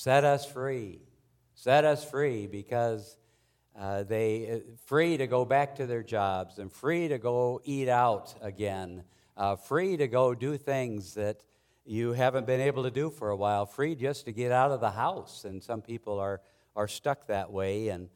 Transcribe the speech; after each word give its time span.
set 0.00 0.24
us 0.24 0.46
free. 0.46 0.98
Set 1.54 1.84
us 1.84 2.02
free 2.02 2.46
because 2.46 3.18
uh, 3.78 4.02
they 4.02 4.50
uh, 4.50 4.58
free 4.86 5.18
to 5.18 5.26
go 5.26 5.44
back 5.44 5.74
to 5.74 5.84
their 5.84 6.02
jobs 6.02 6.58
and 6.58 6.72
free 6.72 7.06
to 7.08 7.18
go 7.18 7.60
eat 7.64 7.86
out 7.86 8.34
again, 8.40 9.04
uh, 9.36 9.56
free 9.56 9.98
to 9.98 10.08
go 10.08 10.34
do 10.34 10.56
things 10.56 11.12
that 11.12 11.44
you 11.84 12.14
haven't 12.14 12.46
been 12.46 12.62
able 12.62 12.84
to 12.84 12.90
do 12.90 13.10
for 13.10 13.28
a 13.28 13.36
while, 13.36 13.66
free 13.66 13.94
just 13.94 14.24
to 14.24 14.32
get 14.32 14.50
out 14.50 14.70
of 14.70 14.80
the 14.80 14.92
house. 14.92 15.44
And 15.44 15.62
some 15.62 15.82
people 15.82 16.18
are, 16.18 16.40
are 16.74 16.88
stuck 16.88 17.26
that 17.26 17.52
way. 17.52 17.88
And, 17.88 18.08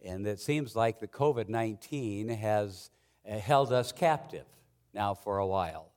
and 0.00 0.24
it 0.24 0.38
seems 0.38 0.76
like 0.76 1.00
the 1.00 1.08
COVID 1.08 1.48
19 1.48 2.28
has 2.28 2.88
uh, 3.28 3.36
held 3.36 3.72
us 3.72 3.90
captive 3.90 4.46
now 4.94 5.14
for 5.14 5.38
a 5.38 5.46
while. 5.46 5.90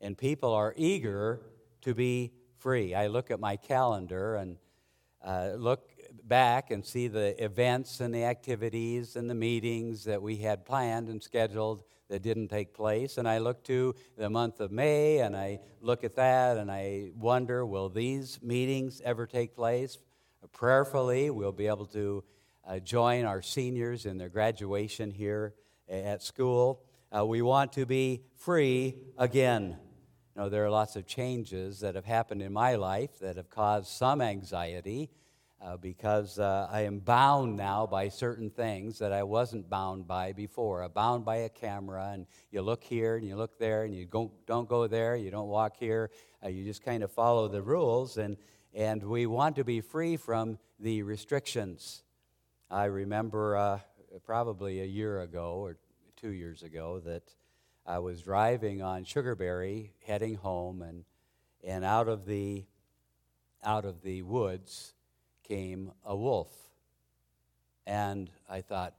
And 0.00 0.18
people 0.18 0.52
are 0.52 0.74
eager 0.76 1.42
to 1.82 1.94
be 1.94 2.32
free. 2.58 2.92
I 2.92 3.06
look 3.06 3.30
at 3.30 3.38
my 3.38 3.54
calendar 3.54 4.34
and 4.34 4.56
uh, 5.24 5.50
look 5.56 5.90
back 6.24 6.70
and 6.70 6.84
see 6.84 7.08
the 7.08 7.42
events 7.42 8.00
and 8.00 8.14
the 8.14 8.24
activities 8.24 9.16
and 9.16 9.28
the 9.28 9.34
meetings 9.34 10.04
that 10.04 10.22
we 10.22 10.36
had 10.36 10.64
planned 10.64 11.08
and 11.08 11.22
scheduled 11.22 11.82
that 12.08 12.22
didn't 12.22 12.48
take 12.48 12.74
place. 12.74 13.18
And 13.18 13.28
I 13.28 13.38
look 13.38 13.62
to 13.64 13.94
the 14.16 14.28
month 14.28 14.60
of 14.60 14.70
May 14.72 15.18
and 15.18 15.36
I 15.36 15.60
look 15.80 16.04
at 16.04 16.16
that 16.16 16.56
and 16.56 16.70
I 16.70 17.10
wonder 17.16 17.64
will 17.64 17.88
these 17.88 18.40
meetings 18.42 19.00
ever 19.04 19.26
take 19.26 19.54
place? 19.54 19.98
Prayerfully, 20.52 21.30
we'll 21.30 21.52
be 21.52 21.66
able 21.66 21.86
to 21.86 22.24
uh, 22.66 22.78
join 22.78 23.24
our 23.24 23.42
seniors 23.42 24.06
in 24.06 24.18
their 24.18 24.28
graduation 24.28 25.10
here 25.10 25.54
at 25.88 26.22
school. 26.22 26.82
Uh, 27.16 27.26
we 27.26 27.42
want 27.42 27.72
to 27.72 27.86
be 27.86 28.22
free 28.36 28.96
again. 29.18 29.76
You 30.36 30.42
know, 30.42 30.48
there 30.48 30.64
are 30.64 30.70
lots 30.70 30.94
of 30.94 31.06
changes 31.06 31.80
that 31.80 31.96
have 31.96 32.04
happened 32.04 32.40
in 32.40 32.52
my 32.52 32.76
life 32.76 33.18
that 33.20 33.36
have 33.36 33.50
caused 33.50 33.88
some 33.88 34.20
anxiety 34.20 35.10
uh, 35.60 35.76
because 35.76 36.38
uh, 36.38 36.68
I 36.70 36.82
am 36.82 37.00
bound 37.00 37.56
now 37.56 37.84
by 37.84 38.08
certain 38.08 38.48
things 38.48 39.00
that 39.00 39.12
I 39.12 39.24
wasn't 39.24 39.68
bound 39.68 40.06
by 40.06 40.32
before. 40.32 40.82
I'm 40.82 40.92
bound 40.92 41.24
by 41.24 41.38
a 41.38 41.48
camera, 41.48 42.12
and 42.14 42.26
you 42.52 42.62
look 42.62 42.84
here 42.84 43.16
and 43.16 43.26
you 43.26 43.34
look 43.34 43.58
there, 43.58 43.82
and 43.82 43.92
you 43.92 44.06
don't, 44.06 44.30
don't 44.46 44.68
go 44.68 44.86
there, 44.86 45.16
you 45.16 45.32
don't 45.32 45.48
walk 45.48 45.76
here, 45.76 46.10
uh, 46.44 46.48
you 46.48 46.64
just 46.64 46.84
kind 46.84 47.02
of 47.02 47.10
follow 47.10 47.48
the 47.48 47.60
rules, 47.60 48.16
and, 48.16 48.36
and 48.72 49.02
we 49.02 49.26
want 49.26 49.56
to 49.56 49.64
be 49.64 49.80
free 49.80 50.16
from 50.16 50.58
the 50.78 51.02
restrictions. 51.02 52.04
I 52.70 52.84
remember 52.84 53.56
uh, 53.56 53.78
probably 54.24 54.80
a 54.80 54.86
year 54.86 55.22
ago 55.22 55.54
or 55.56 55.76
two 56.16 56.30
years 56.30 56.62
ago 56.62 57.00
that 57.04 57.24
I 57.86 57.98
was 57.98 58.22
driving 58.22 58.82
on 58.82 59.04
Sugarberry 59.04 59.90
heading 60.06 60.34
home, 60.34 60.82
and, 60.82 61.04
and 61.64 61.84
out 61.84 62.08
of 62.08 62.26
the 62.26 62.64
out 63.62 63.84
of 63.84 64.02
the 64.02 64.22
woods 64.22 64.94
came 65.46 65.92
a 66.04 66.16
wolf. 66.16 66.48
And 67.86 68.30
I 68.48 68.60
thought, 68.60 68.94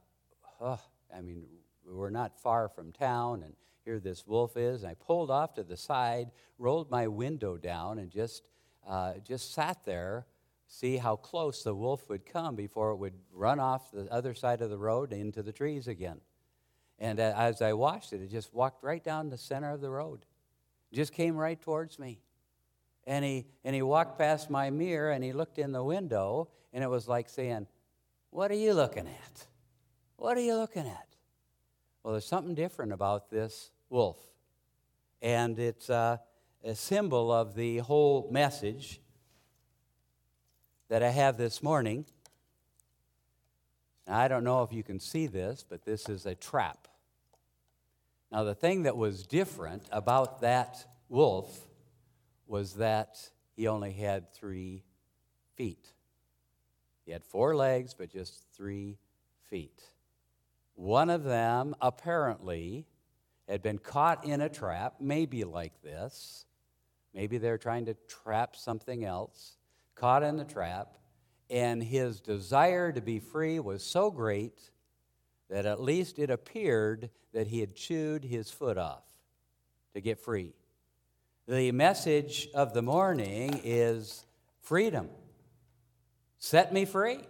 oh, 0.60 0.80
I 1.16 1.20
mean, 1.20 1.46
we're 1.84 2.10
not 2.10 2.38
far 2.38 2.68
from 2.68 2.92
town, 2.92 3.42
and 3.42 3.54
here 3.84 3.98
this 3.98 4.26
wolf 4.26 4.56
is. 4.56 4.82
And 4.82 4.90
I 4.90 4.94
pulled 4.94 5.30
off 5.30 5.54
to 5.54 5.62
the 5.62 5.76
side, 5.76 6.30
rolled 6.58 6.90
my 6.90 7.08
window 7.08 7.56
down, 7.56 7.98
and 7.98 8.10
just, 8.10 8.48
uh, 8.86 9.14
just 9.26 9.52
sat 9.54 9.84
there, 9.84 10.26
see 10.66 10.96
how 10.96 11.16
close 11.16 11.62
the 11.62 11.74
wolf 11.74 12.08
would 12.08 12.24
come 12.24 12.54
before 12.54 12.90
it 12.90 12.96
would 12.96 13.18
run 13.32 13.58
off 13.58 13.90
the 13.90 14.10
other 14.12 14.34
side 14.34 14.60
of 14.60 14.70
the 14.70 14.78
road 14.78 15.12
into 15.12 15.42
the 15.42 15.52
trees 15.52 15.88
again. 15.88 16.20
And 17.02 17.18
uh, 17.18 17.34
as 17.36 17.60
I 17.60 17.72
watched 17.72 18.12
it, 18.12 18.22
it 18.22 18.30
just 18.30 18.54
walked 18.54 18.84
right 18.84 19.02
down 19.02 19.28
the 19.28 19.36
center 19.36 19.72
of 19.72 19.80
the 19.80 19.90
road, 19.90 20.24
just 20.92 21.12
came 21.12 21.36
right 21.36 21.60
towards 21.60 21.98
me. 21.98 22.20
And 23.08 23.24
he, 23.24 23.46
and 23.64 23.74
he 23.74 23.82
walked 23.82 24.18
past 24.18 24.48
my 24.48 24.70
mirror 24.70 25.10
and 25.10 25.24
he 25.24 25.32
looked 25.32 25.58
in 25.58 25.72
the 25.72 25.82
window, 25.82 26.48
and 26.72 26.84
it 26.84 26.86
was 26.86 27.08
like 27.08 27.28
saying, 27.28 27.66
What 28.30 28.52
are 28.52 28.56
you 28.56 28.72
looking 28.72 29.08
at? 29.08 29.46
What 30.16 30.38
are 30.38 30.42
you 30.42 30.54
looking 30.54 30.86
at? 30.86 31.08
Well, 32.04 32.12
there's 32.12 32.24
something 32.24 32.54
different 32.54 32.92
about 32.92 33.30
this 33.30 33.72
wolf. 33.90 34.18
And 35.20 35.58
it's 35.58 35.90
uh, 35.90 36.18
a 36.62 36.76
symbol 36.76 37.32
of 37.32 37.56
the 37.56 37.78
whole 37.78 38.28
message 38.30 39.00
that 40.88 41.02
I 41.02 41.10
have 41.10 41.36
this 41.36 41.64
morning. 41.64 42.04
Now, 44.06 44.20
I 44.20 44.28
don't 44.28 44.44
know 44.44 44.62
if 44.62 44.72
you 44.72 44.84
can 44.84 45.00
see 45.00 45.26
this, 45.26 45.64
but 45.68 45.84
this 45.84 46.08
is 46.08 46.26
a 46.26 46.36
trap. 46.36 46.86
Now, 48.32 48.44
the 48.44 48.54
thing 48.54 48.84
that 48.84 48.96
was 48.96 49.26
different 49.26 49.86
about 49.92 50.40
that 50.40 50.86
wolf 51.10 51.66
was 52.46 52.76
that 52.76 53.30
he 53.54 53.68
only 53.68 53.92
had 53.92 54.32
three 54.32 54.84
feet. 55.54 55.92
He 57.04 57.12
had 57.12 57.22
four 57.24 57.54
legs, 57.54 57.92
but 57.92 58.08
just 58.08 58.42
three 58.56 58.96
feet. 59.50 59.82
One 60.74 61.10
of 61.10 61.24
them 61.24 61.74
apparently 61.82 62.86
had 63.46 63.62
been 63.62 63.76
caught 63.76 64.24
in 64.24 64.40
a 64.40 64.48
trap, 64.48 64.94
maybe 64.98 65.44
like 65.44 65.82
this. 65.82 66.46
Maybe 67.12 67.36
they're 67.36 67.58
trying 67.58 67.84
to 67.84 67.94
trap 68.08 68.56
something 68.56 69.04
else, 69.04 69.58
caught 69.94 70.22
in 70.22 70.38
the 70.38 70.44
trap, 70.44 70.96
and 71.50 71.82
his 71.82 72.18
desire 72.18 72.92
to 72.92 73.02
be 73.02 73.18
free 73.18 73.60
was 73.60 73.84
so 73.84 74.10
great 74.10 74.70
that 75.52 75.66
at 75.66 75.82
least 75.82 76.18
it 76.18 76.30
appeared 76.30 77.10
that 77.34 77.46
he 77.46 77.60
had 77.60 77.74
chewed 77.74 78.24
his 78.24 78.50
foot 78.50 78.78
off 78.78 79.02
to 79.92 80.00
get 80.00 80.18
free. 80.18 80.54
The 81.46 81.70
message 81.72 82.48
of 82.54 82.72
the 82.72 82.80
morning 82.80 83.60
is 83.62 84.24
freedom. 84.62 85.10
Set 86.38 86.72
me 86.72 86.86
free. 86.86 87.20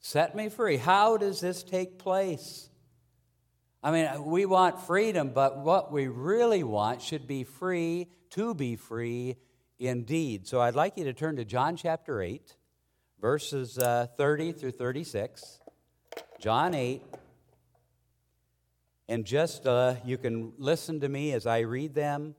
Set 0.00 0.34
me 0.34 0.48
free. 0.48 0.76
How 0.76 1.16
does 1.16 1.40
this 1.40 1.62
take 1.62 1.98
place? 1.98 2.68
I 3.80 3.92
mean, 3.92 4.24
we 4.24 4.44
want 4.44 4.80
freedom, 4.80 5.30
but 5.32 5.58
what 5.58 5.92
we 5.92 6.08
really 6.08 6.64
want 6.64 7.00
should 7.00 7.28
be 7.28 7.44
free 7.44 8.08
to 8.30 8.56
be 8.56 8.74
free 8.74 9.36
indeed. 9.78 10.48
So 10.48 10.60
I'd 10.60 10.74
like 10.74 10.96
you 10.96 11.04
to 11.04 11.12
turn 11.12 11.36
to 11.36 11.44
John 11.44 11.76
chapter 11.76 12.20
8, 12.20 12.56
verses 13.20 13.78
uh, 13.78 14.08
30 14.16 14.50
through 14.50 14.72
36. 14.72 15.60
John 16.38 16.74
8. 16.74 17.02
And 19.08 19.24
just 19.24 19.66
uh, 19.66 19.96
you 20.04 20.16
can 20.16 20.52
listen 20.58 21.00
to 21.00 21.08
me 21.08 21.32
as 21.32 21.46
I 21.46 21.60
read 21.60 21.94
them. 21.94 22.34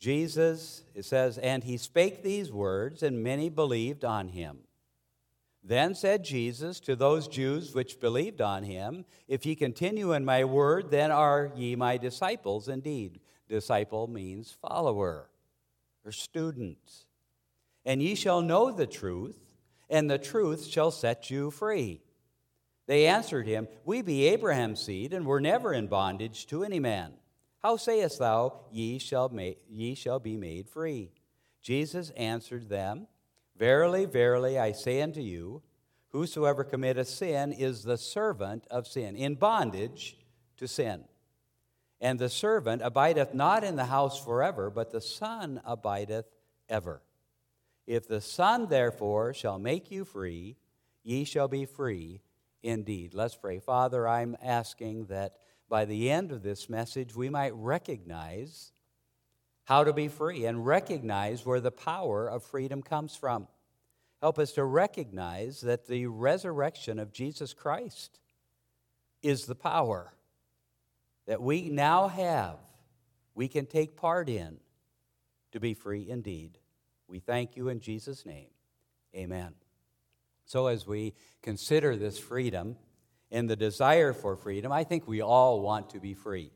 Jesus, 0.00 0.82
it 0.94 1.04
says, 1.04 1.38
and 1.38 1.64
he 1.64 1.76
spake 1.76 2.22
these 2.22 2.52
words, 2.52 3.02
and 3.02 3.22
many 3.22 3.48
believed 3.48 4.04
on 4.04 4.28
him. 4.28 4.58
Then 5.62 5.94
said 5.94 6.24
Jesus 6.24 6.78
to 6.80 6.94
those 6.94 7.26
Jews 7.26 7.74
which 7.74 8.00
believed 8.00 8.42
on 8.42 8.64
him, 8.64 9.06
If 9.28 9.46
ye 9.46 9.54
continue 9.54 10.12
in 10.12 10.24
my 10.24 10.44
word, 10.44 10.90
then 10.90 11.10
are 11.10 11.50
ye 11.56 11.74
my 11.74 11.96
disciples 11.96 12.68
indeed. 12.68 13.20
Disciple 13.48 14.06
means 14.06 14.52
follower 14.52 15.30
or 16.04 16.12
student. 16.12 17.06
And 17.86 18.02
ye 18.02 18.14
shall 18.14 18.42
know 18.42 18.70
the 18.70 18.86
truth, 18.86 19.38
and 19.88 20.10
the 20.10 20.18
truth 20.18 20.66
shall 20.66 20.90
set 20.90 21.30
you 21.30 21.50
free. 21.50 22.00
They 22.86 23.06
answered 23.06 23.46
him, 23.46 23.68
We 23.84 24.02
be 24.02 24.26
Abraham's 24.28 24.82
seed, 24.82 25.12
and 25.12 25.26
were 25.26 25.40
never 25.40 25.72
in 25.72 25.86
bondage 25.86 26.46
to 26.48 26.64
any 26.64 26.80
man. 26.80 27.14
How 27.62 27.76
sayest 27.76 28.18
thou, 28.18 28.60
ye 28.70 28.98
shall, 28.98 29.32
ye 29.70 29.94
shall 29.94 30.18
be 30.18 30.36
made 30.36 30.68
free? 30.68 31.12
Jesus 31.62 32.10
answered 32.10 32.68
them, 32.68 33.06
Verily, 33.56 34.04
verily, 34.04 34.58
I 34.58 34.72
say 34.72 35.00
unto 35.00 35.20
you, 35.20 35.62
whosoever 36.08 36.62
committeth 36.62 37.08
sin 37.08 37.52
is 37.52 37.82
the 37.82 37.96
servant 37.96 38.66
of 38.70 38.86
sin, 38.86 39.16
in 39.16 39.36
bondage 39.36 40.16
to 40.58 40.68
sin. 40.68 41.04
And 42.00 42.18
the 42.18 42.28
servant 42.28 42.82
abideth 42.82 43.32
not 43.32 43.64
in 43.64 43.76
the 43.76 43.86
house 43.86 44.22
forever, 44.22 44.68
but 44.68 44.90
the 44.90 45.00
Son 45.00 45.60
abideth 45.64 46.26
ever. 46.68 47.00
If 47.86 48.08
the 48.08 48.20
Son 48.20 48.66
therefore 48.68 49.34
shall 49.34 49.58
make 49.58 49.90
you 49.90 50.04
free, 50.04 50.56
ye 51.02 51.24
shall 51.24 51.48
be 51.48 51.66
free 51.66 52.22
indeed. 52.62 53.14
Let's 53.14 53.36
pray. 53.36 53.58
Father, 53.58 54.08
I'm 54.08 54.36
asking 54.42 55.06
that 55.06 55.36
by 55.68 55.84
the 55.84 56.10
end 56.10 56.32
of 56.32 56.42
this 56.42 56.68
message, 56.68 57.14
we 57.14 57.28
might 57.28 57.54
recognize 57.54 58.72
how 59.64 59.84
to 59.84 59.92
be 59.92 60.08
free 60.08 60.44
and 60.44 60.66
recognize 60.66 61.44
where 61.44 61.60
the 61.60 61.70
power 61.70 62.28
of 62.28 62.42
freedom 62.42 62.82
comes 62.82 63.16
from. 63.16 63.48
Help 64.20 64.38
us 64.38 64.52
to 64.52 64.64
recognize 64.64 65.60
that 65.62 65.86
the 65.86 66.06
resurrection 66.06 66.98
of 66.98 67.12
Jesus 67.12 67.52
Christ 67.52 68.18
is 69.22 69.46
the 69.46 69.54
power 69.54 70.12
that 71.26 71.40
we 71.40 71.68
now 71.70 72.08
have, 72.08 72.56
we 73.34 73.48
can 73.48 73.66
take 73.66 73.96
part 73.96 74.28
in 74.28 74.58
to 75.52 75.60
be 75.60 75.74
free 75.74 76.06
indeed. 76.08 76.58
We 77.08 77.18
thank 77.18 77.56
you 77.56 77.68
in 77.68 77.80
Jesus' 77.80 78.24
name. 78.26 78.48
Amen. 79.14 79.54
So, 80.46 80.66
as 80.66 80.86
we 80.86 81.14
consider 81.42 81.96
this 81.96 82.18
freedom, 82.18 82.76
and 83.34 83.50
the 83.50 83.56
desire 83.56 84.12
for 84.12 84.36
freedom, 84.36 84.70
I 84.70 84.84
think 84.84 85.08
we 85.08 85.20
all 85.20 85.60
want 85.60 85.90
to 85.90 85.98
be 85.98 86.14
free. 86.14 86.52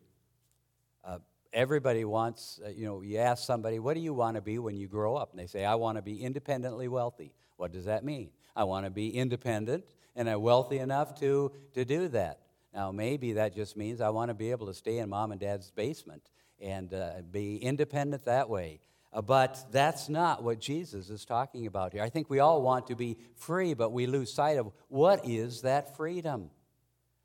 Uh, 1.04 1.18
everybody 1.52 2.04
wants, 2.04 2.60
uh, 2.64 2.68
you 2.68 2.86
know, 2.86 3.02
you 3.02 3.18
ask 3.18 3.44
somebody, 3.44 3.80
what 3.80 3.94
do 3.94 4.00
you 4.00 4.14
want 4.14 4.36
to 4.36 4.40
be 4.40 4.60
when 4.60 4.76
you 4.76 4.86
grow 4.86 5.16
up? 5.16 5.32
And 5.32 5.40
they 5.40 5.48
say, 5.48 5.64
I 5.64 5.74
want 5.74 5.98
to 5.98 6.02
be 6.02 6.22
independently 6.22 6.86
wealthy. 6.86 7.32
What 7.56 7.72
does 7.72 7.86
that 7.86 8.04
mean? 8.04 8.30
I 8.54 8.62
want 8.62 8.86
to 8.86 8.90
be 8.90 9.08
independent 9.08 9.86
and 10.14 10.30
I'm 10.30 10.40
wealthy 10.40 10.78
enough 10.78 11.18
to, 11.18 11.50
to 11.74 11.84
do 11.84 12.06
that. 12.08 12.40
Now, 12.72 12.92
maybe 12.92 13.32
that 13.32 13.56
just 13.56 13.76
means 13.76 14.00
I 14.00 14.10
want 14.10 14.28
to 14.28 14.34
be 14.34 14.52
able 14.52 14.68
to 14.68 14.74
stay 14.74 14.98
in 14.98 15.08
mom 15.08 15.32
and 15.32 15.40
dad's 15.40 15.72
basement 15.72 16.22
and 16.60 16.94
uh, 16.94 17.22
be 17.28 17.56
independent 17.56 18.24
that 18.26 18.48
way. 18.48 18.78
Uh, 19.12 19.22
but 19.22 19.64
that's 19.72 20.08
not 20.08 20.42
what 20.42 20.60
Jesus 20.60 21.08
is 21.08 21.24
talking 21.24 21.66
about 21.66 21.92
here. 21.92 22.02
I 22.02 22.10
think 22.10 22.28
we 22.28 22.40
all 22.40 22.60
want 22.60 22.88
to 22.88 22.96
be 22.96 23.16
free, 23.36 23.74
but 23.74 23.90
we 23.90 24.06
lose 24.06 24.32
sight 24.32 24.58
of 24.58 24.70
what 24.88 25.26
is 25.26 25.62
that 25.62 25.96
freedom? 25.96 26.50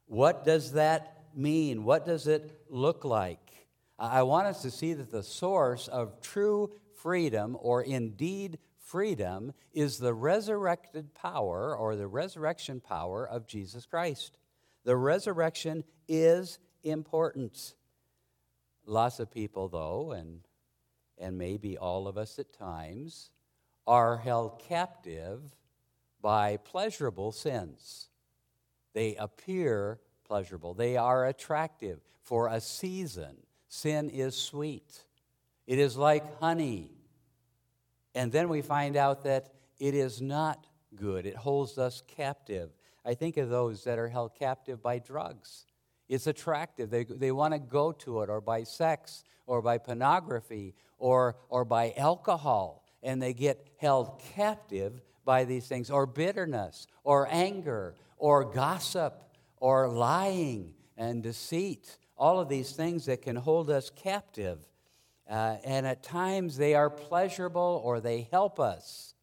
What 0.06 0.46
does 0.46 0.74
that 0.74 1.26
mean? 1.36 1.84
What 1.84 2.06
does 2.06 2.28
it 2.28 2.58
look 2.70 3.04
like? 3.04 3.40
I 4.00 4.24
want 4.24 4.48
us 4.48 4.62
to 4.64 4.72
see 4.72 4.94
that 4.94 5.12
the 5.12 5.24
source 5.24 5.88
of 5.88 6.22
true 6.22 6.72
freedom, 6.96 7.58
or 7.60 7.82
indeed 7.82 8.60
freedom, 8.80 9.54
is 9.74 9.98
the 9.98 10.14
resurrected 10.14 11.14
power 11.14 11.76
or 11.76 11.96
the 11.96 12.08
resurrection 12.08 12.80
power 12.80 13.28
of 13.28 13.46
Jesus 13.46 13.86
Christ. 13.86 14.38
The 14.86 14.96
resurrection 14.96 15.84
is 16.08 16.60
important. 16.84 17.76
Lots 18.86 19.20
of 19.20 19.32
people, 19.32 19.70
though, 19.70 20.12
and, 20.12 20.42
and 21.24 21.38
maybe 21.38 21.78
all 21.78 22.08
of 22.08 22.18
us 22.18 22.38
at 22.38 22.54
times, 22.54 23.32
are 23.88 24.18
held 24.18 24.60
captive 24.60 25.42
by 26.22 26.58
pleasurable 26.58 27.32
sins. 27.32 28.10
They 28.94 29.16
appear 29.16 30.00
pleasurable, 30.26 30.74
they 30.74 30.98
are 30.98 31.26
attractive 31.26 32.00
for 32.22 32.48
a 32.48 32.62
season. 32.62 33.38
Sin 33.68 34.10
is 34.10 34.36
sweet, 34.36 35.06
it 35.66 35.80
is 35.80 35.98
like 35.98 36.40
honey. 36.40 36.92
And 38.16 38.32
then 38.32 38.48
we 38.50 38.62
find 38.62 38.96
out 38.96 39.24
that 39.24 39.54
it 39.80 39.96
is 39.96 40.22
not 40.22 40.68
good, 40.96 41.26
it 41.26 41.36
holds 41.36 41.78
us 41.78 42.04
captive. 42.08 42.70
I 43.06 43.16
think 43.16 43.38
of 43.38 43.50
those 43.50 43.84
that 43.84 44.00
are 44.00 44.08
held 44.08 44.36
captive 44.36 44.82
by 44.82 45.00
drugs. 45.00 45.66
It's 46.14 46.28
attractive. 46.28 46.92
They, 46.92 47.06
they 47.06 47.32
want 47.32 47.56
to 47.56 47.60
go 47.60 47.92
to 47.92 48.22
it, 48.22 48.30
or 48.30 48.40
by 48.40 48.64
sex, 48.64 49.24
or 49.48 49.64
by 49.64 49.80
pornography, 49.80 50.76
or, 51.00 51.38
or 51.50 51.66
by 51.66 51.94
alcohol, 51.98 52.86
and 53.02 53.20
they 53.20 53.34
get 53.34 53.68
held 53.78 54.22
captive 54.36 55.02
by 55.26 55.44
these 55.44 55.68
things, 55.68 55.90
or 55.90 56.06
bitterness, 56.06 56.86
or 57.04 57.28
anger, 57.32 57.96
or 58.18 58.46
gossip, 58.46 59.24
or 59.58 59.88
lying 59.88 60.76
and 60.98 61.24
deceit. 61.24 61.98
All 62.16 62.40
of 62.40 62.48
these 62.48 62.74
things 62.74 63.08
that 63.08 63.24
can 63.24 63.36
hold 63.36 63.72
us 63.72 63.90
captive. 63.90 64.60
Uh, 65.28 65.56
and 65.66 65.88
at 65.88 66.04
times 66.04 66.58
they 66.58 66.76
are 66.76 66.92
pleasurable 66.92 67.82
or 67.84 68.00
they 68.00 68.28
help 68.30 68.60
us. 68.60 69.16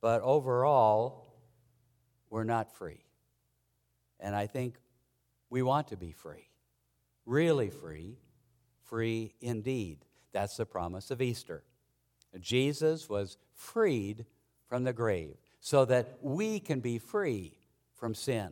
But 0.00 0.22
overall, 0.22 1.26
we're 2.30 2.44
not 2.44 2.76
free. 2.76 3.04
And 4.20 4.36
I 4.36 4.46
think 4.46 4.76
we 5.54 5.62
want 5.62 5.86
to 5.86 5.96
be 5.96 6.10
free, 6.10 6.48
really 7.26 7.70
free, 7.70 8.18
free 8.82 9.36
indeed. 9.40 10.04
That's 10.32 10.56
the 10.56 10.66
promise 10.66 11.12
of 11.12 11.22
Easter. 11.22 11.62
Jesus 12.40 13.08
was 13.08 13.36
freed 13.52 14.26
from 14.68 14.82
the 14.82 14.92
grave 14.92 15.36
so 15.60 15.84
that 15.84 16.18
we 16.20 16.58
can 16.58 16.80
be 16.80 16.98
free 16.98 17.56
from 17.94 18.16
sin. 18.16 18.50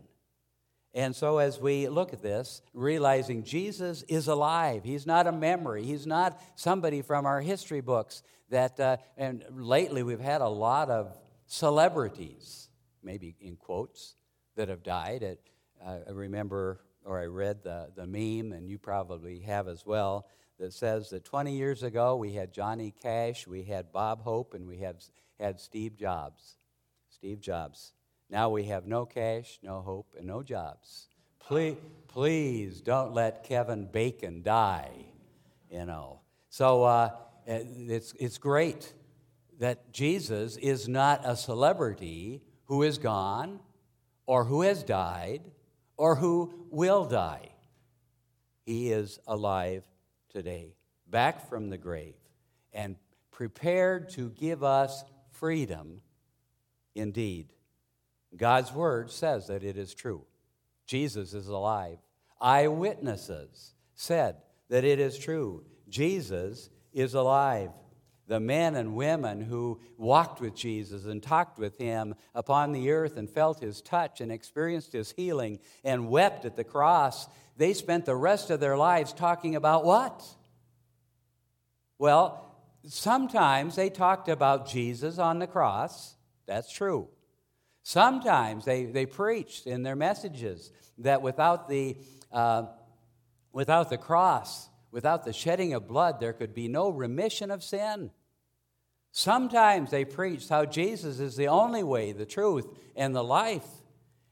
And 0.94 1.16
so, 1.16 1.38
as 1.38 1.58
we 1.58 1.88
look 1.88 2.12
at 2.12 2.22
this, 2.22 2.62
realizing 2.72 3.42
Jesus 3.42 4.04
is 4.04 4.28
alive, 4.28 4.84
He's 4.84 5.04
not 5.04 5.26
a 5.26 5.32
memory, 5.32 5.82
He's 5.82 6.06
not 6.06 6.40
somebody 6.54 7.02
from 7.02 7.26
our 7.26 7.40
history 7.40 7.80
books 7.80 8.22
that, 8.50 8.78
uh, 8.78 8.98
and 9.16 9.44
lately 9.50 10.04
we've 10.04 10.20
had 10.20 10.40
a 10.40 10.48
lot 10.48 10.88
of 10.88 11.18
celebrities, 11.46 12.68
maybe 13.02 13.34
in 13.40 13.56
quotes, 13.56 14.14
that 14.54 14.68
have 14.68 14.84
died. 14.84 15.24
uh, 15.84 15.98
I 16.06 16.12
remember 16.12 16.78
or 17.04 17.20
I 17.20 17.26
read 17.26 17.62
the, 17.62 17.88
the 17.94 18.06
meme, 18.06 18.52
and 18.52 18.68
you 18.68 18.78
probably 18.78 19.40
have 19.40 19.68
as 19.68 19.84
well, 19.84 20.26
that 20.58 20.72
says 20.72 21.10
that 21.10 21.24
20 21.24 21.56
years 21.56 21.82
ago 21.82 22.16
we 22.16 22.32
had 22.34 22.52
Johnny 22.52 22.92
Cash, 23.02 23.46
we 23.46 23.64
had 23.64 23.92
Bob 23.92 24.22
Hope, 24.22 24.54
and 24.54 24.66
we 24.66 24.78
have, 24.78 24.96
had 25.40 25.60
Steve 25.60 25.96
Jobs. 25.96 26.56
Steve 27.10 27.40
Jobs. 27.40 27.92
Now 28.30 28.48
we 28.48 28.64
have 28.64 28.86
no 28.86 29.04
cash, 29.04 29.58
no 29.62 29.82
hope, 29.82 30.14
and 30.16 30.26
no 30.26 30.42
jobs. 30.42 31.08
Please, 31.38 31.76
please 32.08 32.80
don't 32.80 33.12
let 33.12 33.44
Kevin 33.44 33.86
Bacon 33.86 34.42
die, 34.42 34.90
you 35.70 35.84
know. 35.84 36.20
So 36.48 36.84
uh, 36.84 37.10
it's, 37.46 38.14
it's 38.18 38.38
great 38.38 38.94
that 39.58 39.92
Jesus 39.92 40.56
is 40.56 40.88
not 40.88 41.20
a 41.24 41.36
celebrity 41.36 42.42
who 42.64 42.82
is 42.82 42.96
gone 42.96 43.60
or 44.26 44.44
who 44.44 44.62
has 44.62 44.82
died 44.82 45.42
or 45.96 46.16
who 46.16 46.52
will 46.70 47.04
die. 47.04 47.50
He 48.64 48.92
is 48.92 49.18
alive 49.26 49.84
today, 50.30 50.74
back 51.08 51.48
from 51.48 51.68
the 51.70 51.78
grave, 51.78 52.14
and 52.72 52.96
prepared 53.30 54.10
to 54.10 54.30
give 54.30 54.62
us 54.62 55.04
freedom 55.30 56.00
indeed. 56.94 57.48
God's 58.36 58.72
word 58.72 59.10
says 59.10 59.48
that 59.48 59.64
it 59.64 59.76
is 59.76 59.94
true. 59.94 60.24
Jesus 60.86 61.34
is 61.34 61.48
alive. 61.48 61.98
Eyewitnesses 62.40 63.74
said 63.94 64.36
that 64.68 64.84
it 64.84 64.98
is 64.98 65.18
true. 65.18 65.64
Jesus 65.88 66.70
is 66.92 67.14
alive 67.14 67.70
the 68.32 68.40
men 68.40 68.76
and 68.76 68.94
women 68.94 69.42
who 69.42 69.78
walked 69.98 70.40
with 70.40 70.54
Jesus 70.54 71.04
and 71.04 71.22
talked 71.22 71.58
with 71.58 71.76
him 71.76 72.14
upon 72.34 72.72
the 72.72 72.90
earth 72.90 73.18
and 73.18 73.28
felt 73.28 73.60
his 73.60 73.82
touch 73.82 74.22
and 74.22 74.32
experienced 74.32 74.94
his 74.94 75.12
healing 75.12 75.58
and 75.84 76.08
wept 76.08 76.46
at 76.46 76.56
the 76.56 76.64
cross, 76.64 77.28
they 77.58 77.74
spent 77.74 78.06
the 78.06 78.16
rest 78.16 78.48
of 78.48 78.58
their 78.58 78.74
lives 78.74 79.12
talking 79.12 79.54
about 79.54 79.84
what? 79.84 80.24
Well, 81.98 82.56
sometimes 82.88 83.76
they 83.76 83.90
talked 83.90 84.30
about 84.30 84.66
Jesus 84.66 85.18
on 85.18 85.38
the 85.38 85.46
cross. 85.46 86.14
That's 86.46 86.72
true. 86.72 87.08
Sometimes 87.82 88.64
they, 88.64 88.86
they 88.86 89.04
preached 89.04 89.66
in 89.66 89.82
their 89.82 89.94
messages 89.94 90.72
that 90.96 91.20
without 91.20 91.68
the, 91.68 91.98
uh, 92.32 92.62
without 93.52 93.90
the 93.90 93.98
cross, 93.98 94.70
Without 94.92 95.24
the 95.24 95.32
shedding 95.32 95.72
of 95.72 95.88
blood, 95.88 96.20
there 96.20 96.34
could 96.34 96.54
be 96.54 96.68
no 96.68 96.90
remission 96.90 97.50
of 97.50 97.64
sin. 97.64 98.10
Sometimes 99.12 99.90
they 99.90 100.04
preached 100.04 100.48
how 100.48 100.64
Jesus 100.64 101.20
is 101.20 101.36
the 101.36 101.48
only 101.48 101.82
way, 101.82 102.12
the 102.12 102.26
truth, 102.26 102.66
and 102.96 103.14
the 103.14 103.22
life, 103.22 103.66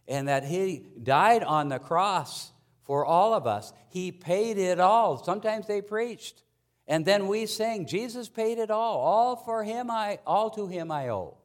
and 0.09 0.26
that 0.28 0.45
He 0.45 0.87
died 1.02 1.45
on 1.45 1.69
the 1.69 1.78
cross 1.78 2.50
for 2.83 3.04
all 3.07 3.35
of 3.35 3.47
us. 3.47 3.73
He 3.88 4.11
paid 4.11 4.59
it 4.59 4.81
all. 4.81 5.23
Sometimes 5.23 5.69
they 5.69 5.81
preached. 5.81 6.43
And 6.88 7.04
then 7.04 7.28
we 7.28 7.47
sing, 7.47 7.87
Jesus 7.87 8.28
paid 8.28 8.59
it 8.59 8.69
all. 8.69 8.99
All 8.99 9.37
for 9.37 9.62
him 9.62 9.93
I 9.93 10.19
all 10.26 10.50
to 10.50 10.66
him 10.66 10.90
I 10.90 11.11
owe. 11.11 11.37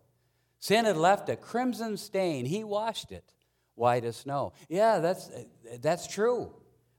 Sin 0.58 0.86
had 0.86 0.98
left 0.98 1.30
a 1.30 1.36
crimson 1.36 1.98
stain. 1.98 2.46
He 2.46 2.64
washed 2.64 3.12
it 3.12 3.36
white 3.76 4.06
as 4.06 4.16
snow. 4.16 4.54
Yeah, 4.70 4.98
that's 4.98 5.30
that's 5.82 6.08
true. 6.08 6.52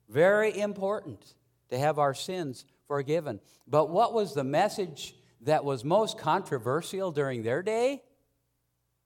Very 0.09 0.57
important 0.57 1.35
to 1.71 1.79
have 1.79 1.99
our 1.99 2.15
sins 2.15 2.65
forgiven. 2.87 3.41
But 3.67 3.91
what 3.91 4.15
was 4.15 4.33
the 4.33 4.45
message 4.45 5.17
that 5.47 5.65
was 5.65 5.85
most 5.85 6.19
controversial 6.19 7.11
during 7.11 7.43
their 7.43 7.63
day? 7.63 8.03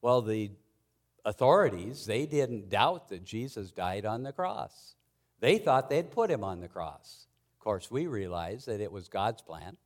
Well, 0.03 0.23
the 0.23 0.51
authorities, 1.25 2.07
they 2.07 2.27
didn't 2.27 2.69
doubt 2.69 3.09
that 3.11 3.25
Jesus 3.25 3.71
died 3.71 4.05
on 4.05 4.23
the 4.23 4.33
cross. 4.33 4.95
They 5.41 5.59
thought 5.59 5.89
they'd 5.89 6.11
put 6.11 6.31
him 6.31 6.43
on 6.43 6.61
the 6.61 6.69
cross. 6.69 7.27
Of 7.55 7.61
course, 7.61 7.91
we 7.91 8.07
realize 8.07 8.65
that 8.65 8.81
it 8.81 8.91
was 8.91 9.09
God's 9.09 9.43
plan. 9.43 9.77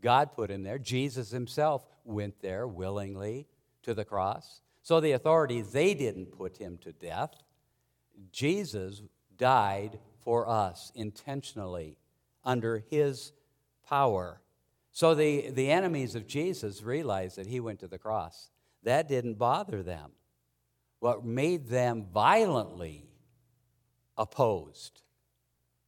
God 0.00 0.32
put 0.32 0.50
him 0.50 0.62
there. 0.62 0.78
Jesus 0.78 1.30
himself 1.30 1.86
went 2.04 2.40
there 2.40 2.66
willingly 2.66 3.46
to 3.82 3.94
the 3.94 4.04
cross. 4.04 4.60
So 4.82 5.00
the 5.00 5.12
authorities, 5.12 5.72
they 5.72 5.94
didn't 5.94 6.36
put 6.36 6.58
him 6.58 6.78
to 6.82 6.92
death. 6.92 7.34
Jesus 8.30 9.02
died 9.36 9.98
for 10.22 10.48
us 10.48 10.92
intentionally 10.94 11.96
under 12.44 12.84
his 12.90 13.32
power. 13.88 14.40
So 14.94 15.16
the, 15.16 15.50
the 15.50 15.72
enemies 15.72 16.14
of 16.14 16.28
Jesus 16.28 16.84
realized 16.84 17.36
that 17.36 17.48
he 17.48 17.58
went 17.58 17.80
to 17.80 17.88
the 17.88 17.98
cross. 17.98 18.52
That 18.84 19.08
didn't 19.08 19.38
bother 19.38 19.82
them. 19.82 20.12
What 21.00 21.24
made 21.24 21.66
them 21.66 22.06
violently 22.14 23.08
opposed 24.16 25.02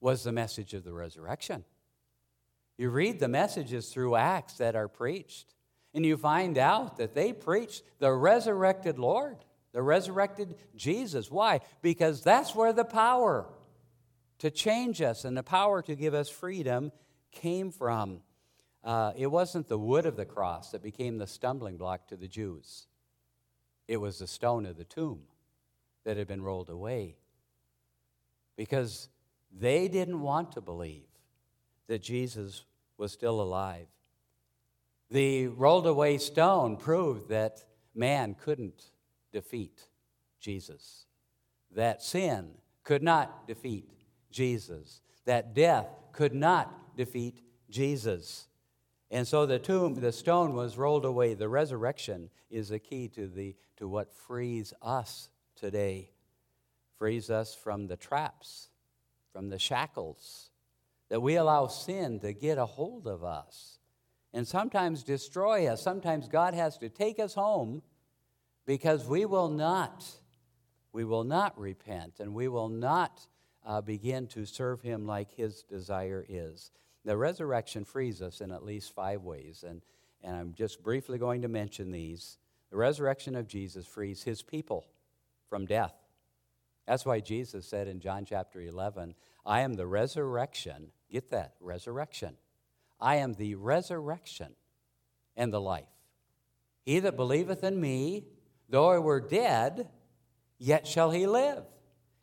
was 0.00 0.24
the 0.24 0.32
message 0.32 0.74
of 0.74 0.82
the 0.82 0.92
resurrection. 0.92 1.64
You 2.78 2.90
read 2.90 3.20
the 3.20 3.28
messages 3.28 3.90
through 3.90 4.16
Acts 4.16 4.54
that 4.54 4.74
are 4.74 4.88
preached, 4.88 5.54
and 5.94 6.04
you 6.04 6.16
find 6.16 6.58
out 6.58 6.96
that 6.96 7.14
they 7.14 7.32
preached 7.32 7.84
the 8.00 8.12
resurrected 8.12 8.98
Lord, 8.98 9.36
the 9.70 9.82
resurrected 9.82 10.56
Jesus. 10.74 11.30
Why? 11.30 11.60
Because 11.80 12.24
that's 12.24 12.56
where 12.56 12.72
the 12.72 12.84
power 12.84 13.46
to 14.38 14.50
change 14.50 15.00
us 15.00 15.24
and 15.24 15.36
the 15.36 15.44
power 15.44 15.80
to 15.82 15.94
give 15.94 16.12
us 16.12 16.28
freedom 16.28 16.90
came 17.30 17.70
from. 17.70 18.22
Uh, 18.86 19.12
it 19.16 19.26
wasn't 19.26 19.66
the 19.66 19.76
wood 19.76 20.06
of 20.06 20.14
the 20.14 20.24
cross 20.24 20.70
that 20.70 20.80
became 20.80 21.18
the 21.18 21.26
stumbling 21.26 21.76
block 21.76 22.06
to 22.06 22.16
the 22.16 22.28
Jews, 22.28 22.86
it 23.88 23.96
was 23.96 24.20
the 24.20 24.28
stone 24.28 24.64
of 24.64 24.76
the 24.76 24.84
tomb 24.84 25.22
that 26.04 26.16
had 26.16 26.28
been 26.28 26.42
rolled 26.42 26.70
away. 26.70 27.16
Because 28.56 29.08
they 29.52 29.88
didn't 29.88 30.20
want 30.20 30.52
to 30.52 30.60
believe 30.60 31.08
that 31.88 32.00
Jesus 32.00 32.64
was 32.96 33.12
still 33.12 33.40
alive. 33.40 33.86
The 35.10 35.48
rolled 35.48 35.86
away 35.86 36.18
stone 36.18 36.76
proved 36.76 37.28
that 37.28 37.64
man 37.94 38.34
couldn't 38.34 38.90
defeat 39.32 39.88
Jesus, 40.40 41.06
that 41.72 42.02
sin 42.02 42.50
could 42.84 43.02
not 43.02 43.48
defeat 43.48 43.90
Jesus, 44.30 45.00
that 45.24 45.54
death 45.54 45.88
could 46.12 46.34
not 46.34 46.96
defeat 46.96 47.40
Jesus. 47.68 48.46
And 49.10 49.26
so 49.26 49.46
the 49.46 49.58
tomb, 49.58 49.94
the 49.94 50.12
stone 50.12 50.54
was 50.54 50.76
rolled 50.76 51.04
away. 51.04 51.34
The 51.34 51.48
resurrection 51.48 52.30
is 52.50 52.70
the 52.70 52.78
key 52.78 53.08
to, 53.08 53.28
the, 53.28 53.54
to 53.76 53.88
what 53.88 54.12
frees 54.12 54.72
us 54.82 55.28
today, 55.54 56.10
frees 56.98 57.30
us 57.30 57.54
from 57.54 57.86
the 57.86 57.96
traps, 57.96 58.68
from 59.32 59.48
the 59.48 59.58
shackles, 59.58 60.50
that 61.08 61.22
we 61.22 61.36
allow 61.36 61.68
sin 61.68 62.18
to 62.20 62.32
get 62.32 62.58
a 62.58 62.66
hold 62.66 63.06
of 63.06 63.22
us 63.22 63.78
and 64.32 64.46
sometimes 64.46 65.02
destroy 65.02 65.66
us. 65.66 65.82
Sometimes 65.82 66.28
God 66.28 66.52
has 66.52 66.76
to 66.78 66.88
take 66.88 67.18
us 67.18 67.34
home 67.34 67.82
because 68.66 69.06
we 69.06 69.24
will 69.24 69.48
not, 69.48 70.04
we 70.92 71.04
will 71.04 71.24
not 71.24 71.58
repent 71.58 72.18
and 72.18 72.34
we 72.34 72.48
will 72.48 72.68
not 72.68 73.26
uh, 73.64 73.80
begin 73.80 74.26
to 74.28 74.44
serve 74.44 74.82
Him 74.82 75.06
like 75.06 75.30
His 75.30 75.62
desire 75.62 76.24
is. 76.28 76.70
The 77.06 77.16
resurrection 77.16 77.84
frees 77.84 78.20
us 78.20 78.40
in 78.40 78.50
at 78.50 78.64
least 78.64 78.92
five 78.92 79.22
ways, 79.22 79.64
and, 79.66 79.80
and 80.24 80.34
I'm 80.34 80.54
just 80.54 80.82
briefly 80.82 81.18
going 81.18 81.42
to 81.42 81.48
mention 81.48 81.92
these. 81.92 82.36
The 82.70 82.76
resurrection 82.76 83.36
of 83.36 83.46
Jesus 83.46 83.86
frees 83.86 84.24
His 84.24 84.42
people 84.42 84.84
from 85.48 85.66
death. 85.66 85.94
That's 86.84 87.06
why 87.06 87.20
Jesus 87.20 87.64
said 87.64 87.86
in 87.86 88.00
John 88.00 88.24
chapter 88.24 88.60
11, 88.60 89.14
I 89.46 89.60
am 89.60 89.74
the 89.74 89.86
resurrection. 89.86 90.88
Get 91.08 91.30
that, 91.30 91.54
resurrection. 91.60 92.36
I 93.00 93.16
am 93.16 93.34
the 93.34 93.54
resurrection 93.54 94.56
and 95.36 95.52
the 95.52 95.60
life. 95.60 95.84
He 96.84 96.98
that 96.98 97.14
believeth 97.14 97.62
in 97.62 97.80
me, 97.80 98.24
though 98.68 98.90
I 98.90 98.98
were 98.98 99.20
dead, 99.20 99.88
yet 100.58 100.88
shall 100.88 101.12
he 101.12 101.28
live. 101.28 101.62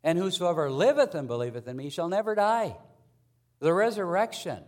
And 0.04 0.18
whosoever 0.18 0.70
liveth 0.70 1.16
and 1.16 1.30
believeth 1.30 1.70
in 1.70 1.78
me 1.78 1.90
shall 1.90 2.10
never 2.10 2.36
die. 2.36 2.76
The 3.62 3.74
resurrection 3.74 4.66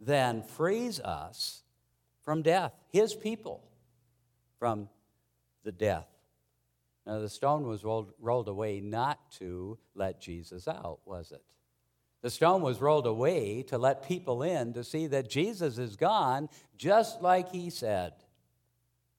then 0.00 0.42
frees 0.42 1.00
us 1.00 1.62
from 2.22 2.42
death, 2.42 2.72
his 2.90 3.14
people 3.14 3.62
from 4.58 4.88
the 5.64 5.72
death. 5.72 6.08
Now, 7.06 7.20
the 7.20 7.28
stone 7.28 7.66
was 7.68 7.84
rolled, 7.84 8.12
rolled 8.20 8.48
away 8.48 8.80
not 8.80 9.30
to 9.32 9.78
let 9.94 10.20
Jesus 10.20 10.66
out, 10.66 10.98
was 11.04 11.30
it? 11.30 11.42
The 12.22 12.30
stone 12.30 12.62
was 12.62 12.80
rolled 12.80 13.06
away 13.06 13.62
to 13.64 13.78
let 13.78 14.08
people 14.08 14.42
in 14.42 14.72
to 14.72 14.82
see 14.82 15.06
that 15.08 15.30
Jesus 15.30 15.78
is 15.78 15.94
gone, 15.94 16.48
just 16.76 17.22
like 17.22 17.52
he 17.52 17.70
said. 17.70 18.14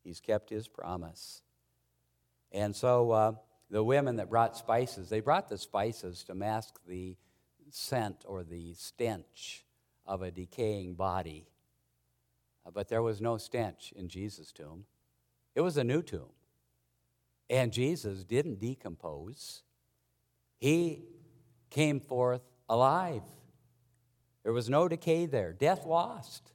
He's 0.03 0.19
kept 0.19 0.49
his 0.49 0.67
promise. 0.67 1.41
And 2.51 2.75
so 2.75 3.11
uh, 3.11 3.31
the 3.69 3.83
women 3.83 4.17
that 4.17 4.29
brought 4.29 4.57
spices, 4.57 5.09
they 5.09 5.21
brought 5.21 5.47
the 5.47 5.57
spices 5.57 6.23
to 6.25 6.35
mask 6.35 6.79
the 6.85 7.15
scent 7.69 8.25
or 8.25 8.43
the 8.43 8.73
stench 8.73 9.63
of 10.07 10.21
a 10.21 10.31
decaying 10.31 10.95
body. 10.95 11.47
Uh, 12.65 12.71
but 12.71 12.87
there 12.87 13.03
was 13.03 13.21
no 13.21 13.37
stench 13.37 13.93
in 13.95 14.07
Jesus' 14.07 14.51
tomb, 14.51 14.85
it 15.55 15.61
was 15.61 15.77
a 15.77 15.83
new 15.83 16.01
tomb. 16.01 16.31
And 17.49 17.71
Jesus 17.71 18.23
didn't 18.23 18.59
decompose, 18.59 19.63
he 20.57 21.03
came 21.69 21.99
forth 21.99 22.41
alive. 22.67 23.23
There 24.43 24.53
was 24.53 24.69
no 24.69 24.87
decay 24.87 25.25
there, 25.25 25.53
death 25.53 25.85
lost. 25.85 26.51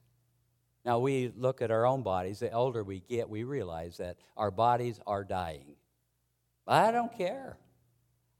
Now, 0.84 0.98
we 0.98 1.32
look 1.36 1.62
at 1.62 1.70
our 1.70 1.86
own 1.86 2.02
bodies. 2.02 2.40
The 2.40 2.50
older 2.50 2.82
we 2.82 3.00
get, 3.00 3.28
we 3.28 3.44
realize 3.44 3.98
that 3.98 4.16
our 4.36 4.50
bodies 4.50 4.98
are 5.06 5.22
dying. 5.22 5.76
I 6.66 6.90
don't 6.90 7.16
care. 7.16 7.56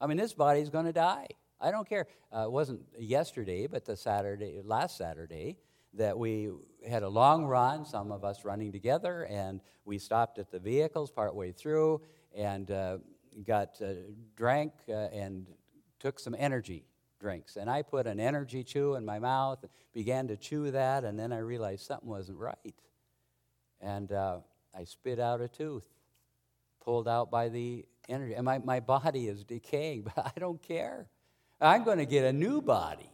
I 0.00 0.06
mean, 0.06 0.16
this 0.16 0.32
body's 0.32 0.68
going 0.68 0.86
to 0.86 0.92
die. 0.92 1.28
I 1.62 1.70
don't 1.70 1.88
care. 1.88 2.08
Uh, 2.34 2.44
it 2.46 2.52
wasn't 2.52 2.80
yesterday, 2.98 3.68
but 3.68 3.84
the 3.84 3.96
Saturday, 3.96 4.60
last 4.64 4.96
Saturday, 4.98 5.58
that 5.94 6.18
we 6.18 6.50
had 6.88 7.04
a 7.04 7.08
long 7.08 7.44
run, 7.44 7.84
some 7.84 8.10
of 8.10 8.24
us 8.24 8.44
running 8.44 8.72
together, 8.72 9.26
and 9.30 9.60
we 9.84 9.98
stopped 9.98 10.38
at 10.38 10.50
the 10.50 10.58
vehicles 10.58 11.12
partway 11.12 11.52
through 11.52 12.00
and 12.34 12.70
uh, 12.72 12.98
got 13.46 13.80
uh, 13.80 13.92
drank 14.34 14.72
uh, 14.88 14.92
and 14.92 15.46
took 16.00 16.18
some 16.18 16.34
energy 16.36 16.84
drinks. 17.20 17.56
And 17.56 17.70
I 17.70 17.82
put 17.82 18.08
an 18.08 18.18
energy 18.18 18.64
chew 18.64 18.96
in 18.96 19.04
my 19.04 19.20
mouth, 19.20 19.58
and 19.62 19.70
began 19.92 20.26
to 20.28 20.36
chew 20.36 20.72
that, 20.72 21.04
and 21.04 21.16
then 21.16 21.32
I 21.32 21.38
realized 21.38 21.86
something 21.86 22.08
wasn't 22.08 22.38
right. 22.38 22.74
And 23.80 24.10
uh, 24.10 24.38
I 24.76 24.82
spit 24.82 25.20
out 25.20 25.40
a 25.40 25.46
tooth, 25.46 25.86
pulled 26.80 27.06
out 27.06 27.30
by 27.30 27.50
the 27.50 27.84
energy. 28.08 28.34
And 28.34 28.44
my, 28.44 28.58
my 28.58 28.80
body 28.80 29.28
is 29.28 29.44
decaying, 29.44 30.02
but 30.16 30.32
I 30.36 30.40
don't 30.40 30.60
care. 30.60 31.06
I'm 31.62 31.84
going 31.84 31.98
to 31.98 32.06
get 32.06 32.24
a 32.24 32.32
new 32.32 32.60
body, 32.60 33.10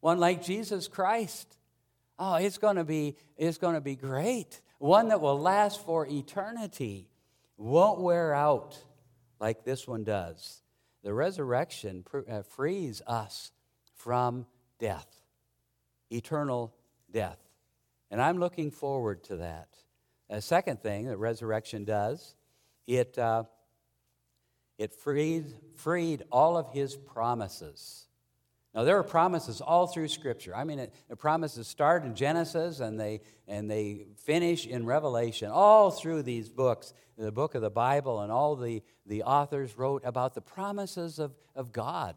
one 0.00 0.18
like 0.18 0.42
Jesus 0.42 0.88
Christ. 0.88 1.56
Oh, 2.18 2.34
it's 2.34 2.58
going 2.58 2.76
to 2.76 2.84
be, 2.84 3.16
it's 3.36 3.58
going 3.58 3.74
to 3.74 3.80
be 3.80 3.96
great. 3.96 4.60
One 4.78 5.08
that 5.08 5.20
will 5.20 5.38
last 5.38 5.84
for 5.84 6.06
eternity, 6.06 7.08
won't 7.56 8.00
wear 8.00 8.34
out 8.34 8.78
like 9.40 9.64
this 9.64 9.86
one 9.86 10.04
does. 10.04 10.62
The 11.02 11.12
resurrection 11.12 12.04
uh, 12.28 12.42
frees 12.42 13.02
us 13.06 13.52
from 13.94 14.46
death, 14.78 15.08
eternal 16.10 16.74
death. 17.10 17.38
And 18.10 18.20
I'm 18.20 18.38
looking 18.38 18.70
forward 18.70 19.24
to 19.24 19.36
that. 19.36 19.68
A 20.30 20.40
second 20.40 20.80
thing 20.82 21.06
that 21.06 21.18
resurrection 21.18 21.84
does, 21.84 22.34
it, 22.86 23.18
uh, 23.18 23.44
it 24.78 24.92
freed, 24.92 25.46
freed 25.76 26.22
all 26.30 26.56
of 26.56 26.72
his 26.72 26.96
promises. 26.96 28.06
Now, 28.74 28.82
there 28.82 28.98
are 28.98 29.04
promises 29.04 29.60
all 29.60 29.86
through 29.86 30.08
Scripture. 30.08 30.54
I 30.54 30.64
mean, 30.64 30.80
it, 30.80 30.94
the 31.08 31.14
promises 31.14 31.68
start 31.68 32.04
in 32.04 32.16
Genesis 32.16 32.80
and 32.80 32.98
they, 32.98 33.20
and 33.46 33.70
they 33.70 34.06
finish 34.16 34.66
in 34.66 34.84
Revelation. 34.84 35.48
All 35.50 35.92
through 35.92 36.24
these 36.24 36.48
books, 36.48 36.92
the 37.16 37.30
book 37.30 37.54
of 37.54 37.62
the 37.62 37.70
Bible, 37.70 38.20
and 38.20 38.32
all 38.32 38.56
the, 38.56 38.82
the 39.06 39.22
authors 39.22 39.78
wrote 39.78 40.02
about 40.04 40.34
the 40.34 40.40
promises 40.40 41.20
of, 41.20 41.36
of 41.54 41.72
God. 41.72 42.16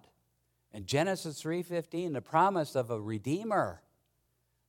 In 0.74 0.86
Genesis 0.86 1.42
3.15, 1.42 2.14
the 2.14 2.22
promise 2.22 2.76
of 2.76 2.90
a 2.90 3.00
Redeemer, 3.00 3.84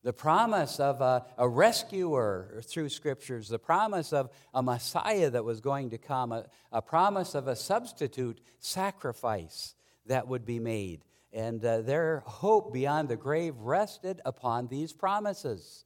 the 0.09 0.13
promise 0.15 0.81
of 0.81 1.03
a, 1.03 1.27
a 1.37 1.47
rescuer 1.47 2.63
through 2.65 2.89
Scriptures, 2.89 3.47
the 3.47 3.59
promise 3.59 4.11
of 4.15 4.31
a 4.55 4.63
Messiah 4.63 5.29
that 5.29 5.45
was 5.45 5.61
going 5.61 5.91
to 5.91 5.99
come, 5.99 6.33
a, 6.33 6.47
a 6.73 6.81
promise 6.81 7.35
of 7.35 7.47
a 7.47 7.55
substitute 7.55 8.41
sacrifice 8.59 9.75
that 10.07 10.27
would 10.27 10.47
be 10.47 10.59
made 10.59 11.05
and 11.31 11.63
uh, 11.63 11.83
their 11.83 12.21
hope 12.21 12.73
beyond 12.73 13.11
the 13.11 13.19
grave 13.19 13.55
rested 13.59 14.23
upon 14.25 14.69
these 14.69 14.95
promises. 14.95 15.85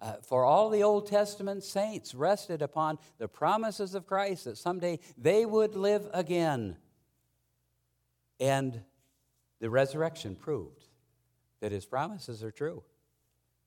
Uh, 0.00 0.12
for 0.22 0.44
all 0.44 0.70
the 0.70 0.84
Old 0.84 1.08
Testament 1.08 1.64
saints 1.64 2.14
rested 2.14 2.62
upon 2.62 2.96
the 3.18 3.26
promises 3.26 3.96
of 3.96 4.06
Christ 4.06 4.44
that 4.44 4.56
someday 4.56 5.00
they 5.20 5.44
would 5.44 5.74
live 5.74 6.08
again. 6.14 6.76
And 8.38 8.82
the 9.58 9.68
resurrection 9.68 10.36
proved 10.36 10.84
that 11.58 11.72
his 11.72 11.86
promises 11.86 12.44
are 12.44 12.52
true. 12.52 12.84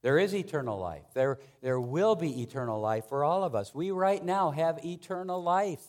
There 0.02 0.18
is 0.18 0.34
eternal 0.34 0.80
life. 0.80 1.06
There, 1.14 1.40
there 1.62 1.80
will 1.80 2.16
be 2.16 2.42
eternal 2.42 2.80
life 2.80 3.08
for 3.08 3.24
all 3.24 3.44
of 3.44 3.54
us. 3.54 3.76
We 3.76 3.92
right 3.92 4.24
now 4.24 4.52
have 4.52 4.84
eternal 4.84 5.42
life. 5.42 5.84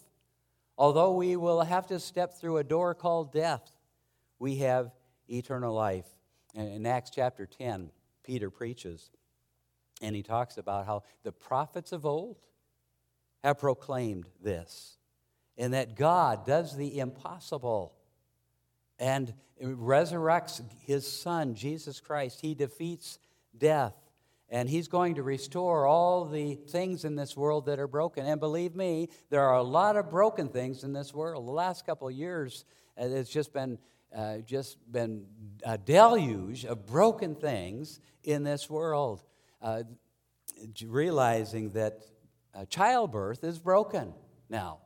Although 0.76 1.14
we 1.14 1.36
will 1.36 1.62
have 1.62 1.86
to 1.88 1.98
step 1.98 2.34
through 2.34 2.58
a 2.58 2.64
door 2.64 2.94
called 2.94 3.32
death, 3.32 3.76
we 4.38 4.56
have 4.56 4.90
eternal 5.28 5.74
life. 5.74 6.06
And 6.54 6.68
in 6.68 6.86
Acts 6.86 7.10
chapter 7.10 7.46
10, 7.46 7.90
Peter 8.22 8.50
preaches, 8.50 9.10
and 10.00 10.14
he 10.14 10.22
talks 10.22 10.58
about 10.58 10.86
how 10.86 11.04
the 11.22 11.32
prophets 11.32 11.92
of 11.92 12.04
old 12.04 12.36
have 13.42 13.58
proclaimed 13.58 14.28
this, 14.42 14.98
and 15.56 15.72
that 15.74 15.96
God 15.96 16.46
does 16.46 16.76
the 16.76 16.98
impossible 16.98 17.94
and 18.98 19.34
resurrects 19.60 20.62
his 20.80 21.10
son, 21.10 21.54
Jesus 21.54 22.00
Christ. 22.00 22.40
He 22.40 22.54
defeats 22.54 23.18
death. 23.56 23.94
And 24.52 24.68
he's 24.68 24.86
going 24.86 25.14
to 25.14 25.22
restore 25.22 25.86
all 25.86 26.26
the 26.26 26.56
things 26.56 27.06
in 27.06 27.16
this 27.16 27.34
world 27.36 27.66
that 27.66 27.80
are 27.80 27.88
broken. 27.88 28.26
And 28.26 28.38
believe 28.38 28.76
me, 28.76 29.08
there 29.30 29.42
are 29.42 29.56
a 29.56 29.62
lot 29.62 29.96
of 29.96 30.10
broken 30.10 30.48
things 30.48 30.84
in 30.84 30.92
this 30.92 31.14
world. 31.14 31.46
The 31.46 31.52
last 31.52 31.86
couple 31.86 32.06
of 32.06 32.14
years, 32.14 32.66
uh, 33.00 33.06
it's 33.06 33.30
just 33.30 33.54
been 33.54 33.78
uh, 34.14 34.38
just 34.38 34.76
been 34.92 35.24
a 35.64 35.78
deluge 35.78 36.66
of 36.66 36.86
broken 36.86 37.34
things 37.34 37.98
in 38.24 38.44
this 38.44 38.68
world. 38.68 39.24
Uh, 39.62 39.84
realizing 40.86 41.70
that 41.70 42.04
uh, 42.54 42.66
childbirth 42.66 43.42
is 43.44 43.58
broken 43.58 44.12
now. 44.50 44.80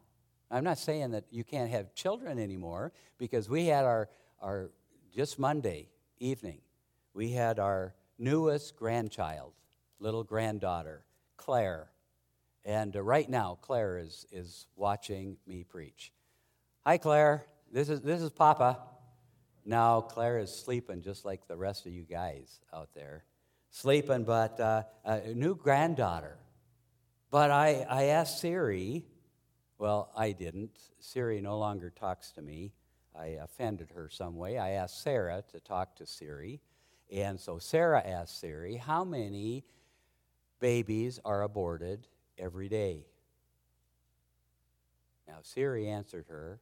I'm 0.48 0.62
not 0.62 0.78
saying 0.78 1.10
that 1.10 1.24
you 1.30 1.42
can't 1.42 1.70
have 1.70 1.92
children 1.92 2.38
anymore 2.38 2.92
because 3.18 3.48
we 3.48 3.66
had 3.66 3.84
our, 3.84 4.08
our 4.40 4.70
just 5.12 5.40
Monday 5.40 5.88
evening, 6.20 6.60
we 7.14 7.32
had 7.32 7.58
our 7.58 7.94
newest 8.18 8.76
grandchild, 8.76 9.52
little 9.98 10.24
granddaughter, 10.24 11.04
Claire. 11.36 11.90
And 12.64 12.94
uh, 12.96 13.02
right 13.02 13.28
now, 13.28 13.58
Claire 13.60 13.98
is, 13.98 14.26
is 14.32 14.66
watching 14.76 15.36
me 15.46 15.64
preach. 15.64 16.12
Hi, 16.84 16.98
Claire. 16.98 17.44
This 17.72 17.88
is, 17.88 18.00
this 18.00 18.20
is 18.20 18.30
Papa. 18.30 18.78
Now, 19.64 20.00
Claire 20.00 20.38
is 20.38 20.54
sleeping 20.54 21.02
just 21.02 21.24
like 21.24 21.46
the 21.48 21.56
rest 21.56 21.86
of 21.86 21.92
you 21.92 22.02
guys 22.02 22.60
out 22.72 22.90
there. 22.94 23.24
Sleeping, 23.70 24.24
but 24.24 24.58
uh, 24.60 24.84
a 25.04 25.34
new 25.34 25.54
granddaughter. 25.54 26.38
But 27.30 27.50
I, 27.50 27.84
I 27.90 28.04
asked 28.04 28.40
Siri, 28.40 29.04
well, 29.78 30.10
I 30.16 30.32
didn't. 30.32 30.78
Siri 31.00 31.40
no 31.40 31.58
longer 31.58 31.90
talks 31.90 32.30
to 32.32 32.42
me. 32.42 32.72
I 33.18 33.38
offended 33.42 33.90
her 33.94 34.08
some 34.08 34.36
way. 34.36 34.58
I 34.58 34.70
asked 34.70 35.02
Sarah 35.02 35.42
to 35.52 35.60
talk 35.60 35.96
to 35.96 36.06
Siri. 36.06 36.60
And 37.10 37.38
so 37.38 37.58
Sarah 37.58 38.02
asked 38.04 38.40
Siri, 38.40 38.76
How 38.76 39.04
many 39.04 39.64
babies 40.60 41.20
are 41.24 41.42
aborted 41.42 42.06
every 42.38 42.68
day? 42.68 43.06
Now, 45.28 45.38
Siri 45.42 45.88
answered 45.88 46.26
her. 46.28 46.60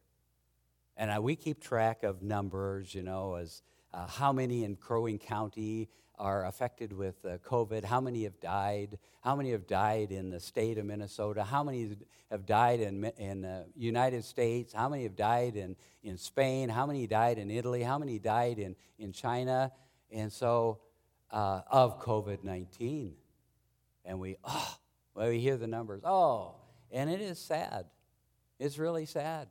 And 0.96 1.10
uh, 1.10 1.20
we 1.20 1.34
keep 1.34 1.60
track 1.60 2.02
of 2.02 2.22
numbers, 2.22 2.94
you 2.94 3.02
know, 3.02 3.34
as 3.34 3.62
uh, 3.92 4.06
how 4.06 4.32
many 4.32 4.64
in 4.64 4.76
Crow 4.76 5.02
Wing 5.02 5.18
County 5.18 5.88
are 6.18 6.46
affected 6.46 6.92
with 6.92 7.24
uh, 7.24 7.38
COVID, 7.38 7.84
how 7.84 8.00
many 8.00 8.22
have 8.22 8.38
died, 8.40 8.98
how 9.20 9.34
many 9.34 9.50
have 9.50 9.66
died 9.66 10.12
in 10.12 10.30
the 10.30 10.38
state 10.38 10.78
of 10.78 10.84
Minnesota, 10.84 11.42
how 11.42 11.64
many 11.64 11.96
have 12.30 12.46
died 12.46 12.80
in, 12.80 13.04
in 13.18 13.42
the 13.42 13.66
United 13.74 14.24
States, 14.24 14.72
how 14.72 14.88
many 14.88 15.02
have 15.02 15.16
died 15.16 15.56
in, 15.56 15.74
in 16.04 16.16
Spain, 16.16 16.68
how 16.68 16.86
many 16.86 17.08
died 17.08 17.38
in 17.38 17.50
Italy, 17.50 17.82
how 17.82 17.98
many 17.98 18.20
died 18.20 18.60
in, 18.60 18.76
in 18.98 19.12
China, 19.12 19.72
and 20.14 20.33
so 20.33 20.78
uh, 21.30 21.61
of 21.71 22.00
COVID 22.00 22.44
19. 22.44 23.14
And 24.06 24.21
we, 24.21 24.37
oh, 24.44 24.76
well, 25.14 25.28
we 25.28 25.40
hear 25.40 25.56
the 25.56 25.66
numbers, 25.66 26.02
oh, 26.04 26.54
and 26.90 27.11
it 27.11 27.21
is 27.21 27.38
sad. 27.38 27.87
It's 28.59 28.78
really 28.78 29.06
sad. 29.06 29.49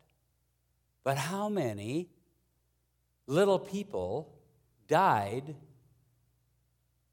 But 1.03 1.17
how 1.17 1.49
many 1.49 2.09
little 3.27 3.59
people 3.59 4.33
died 4.87 5.55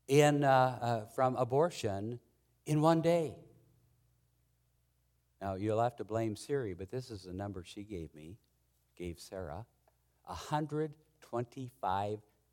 in, 0.09 0.45
uh, 0.45 0.79
uh, 0.81 1.07
from 1.07 1.37
abortion 1.37 2.19
in 2.67 2.81
one 2.81 3.01
day. 3.01 3.35
Now, 5.41 5.55
you'll 5.55 5.81
have 5.81 5.97
to 5.97 6.05
blame 6.05 6.37
Siri, 6.37 6.75
but 6.75 6.91
this 6.91 7.11
is 7.11 7.23
the 7.23 7.33
number 7.33 7.65
she 7.65 7.83
gave 7.85 8.15
me, 8.15 8.37
gave 8.97 9.19
Sarah 9.19 9.65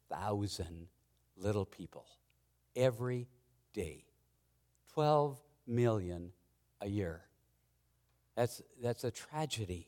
125,000 0.09 0.87
little 1.35 1.65
people 1.65 2.05
every 2.75 3.27
day. 3.73 4.05
12 4.93 5.39
million 5.65 6.31
a 6.81 6.87
year. 6.87 7.21
That's, 8.35 8.61
that's 8.81 9.03
a 9.03 9.11
tragedy. 9.11 9.87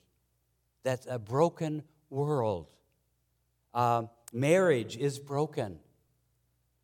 That's 0.83 1.07
a 1.07 1.19
broken 1.19 1.83
world. 2.09 2.67
Um, 3.73 4.09
marriage 4.33 4.97
is 4.97 5.19
broken 5.19 5.79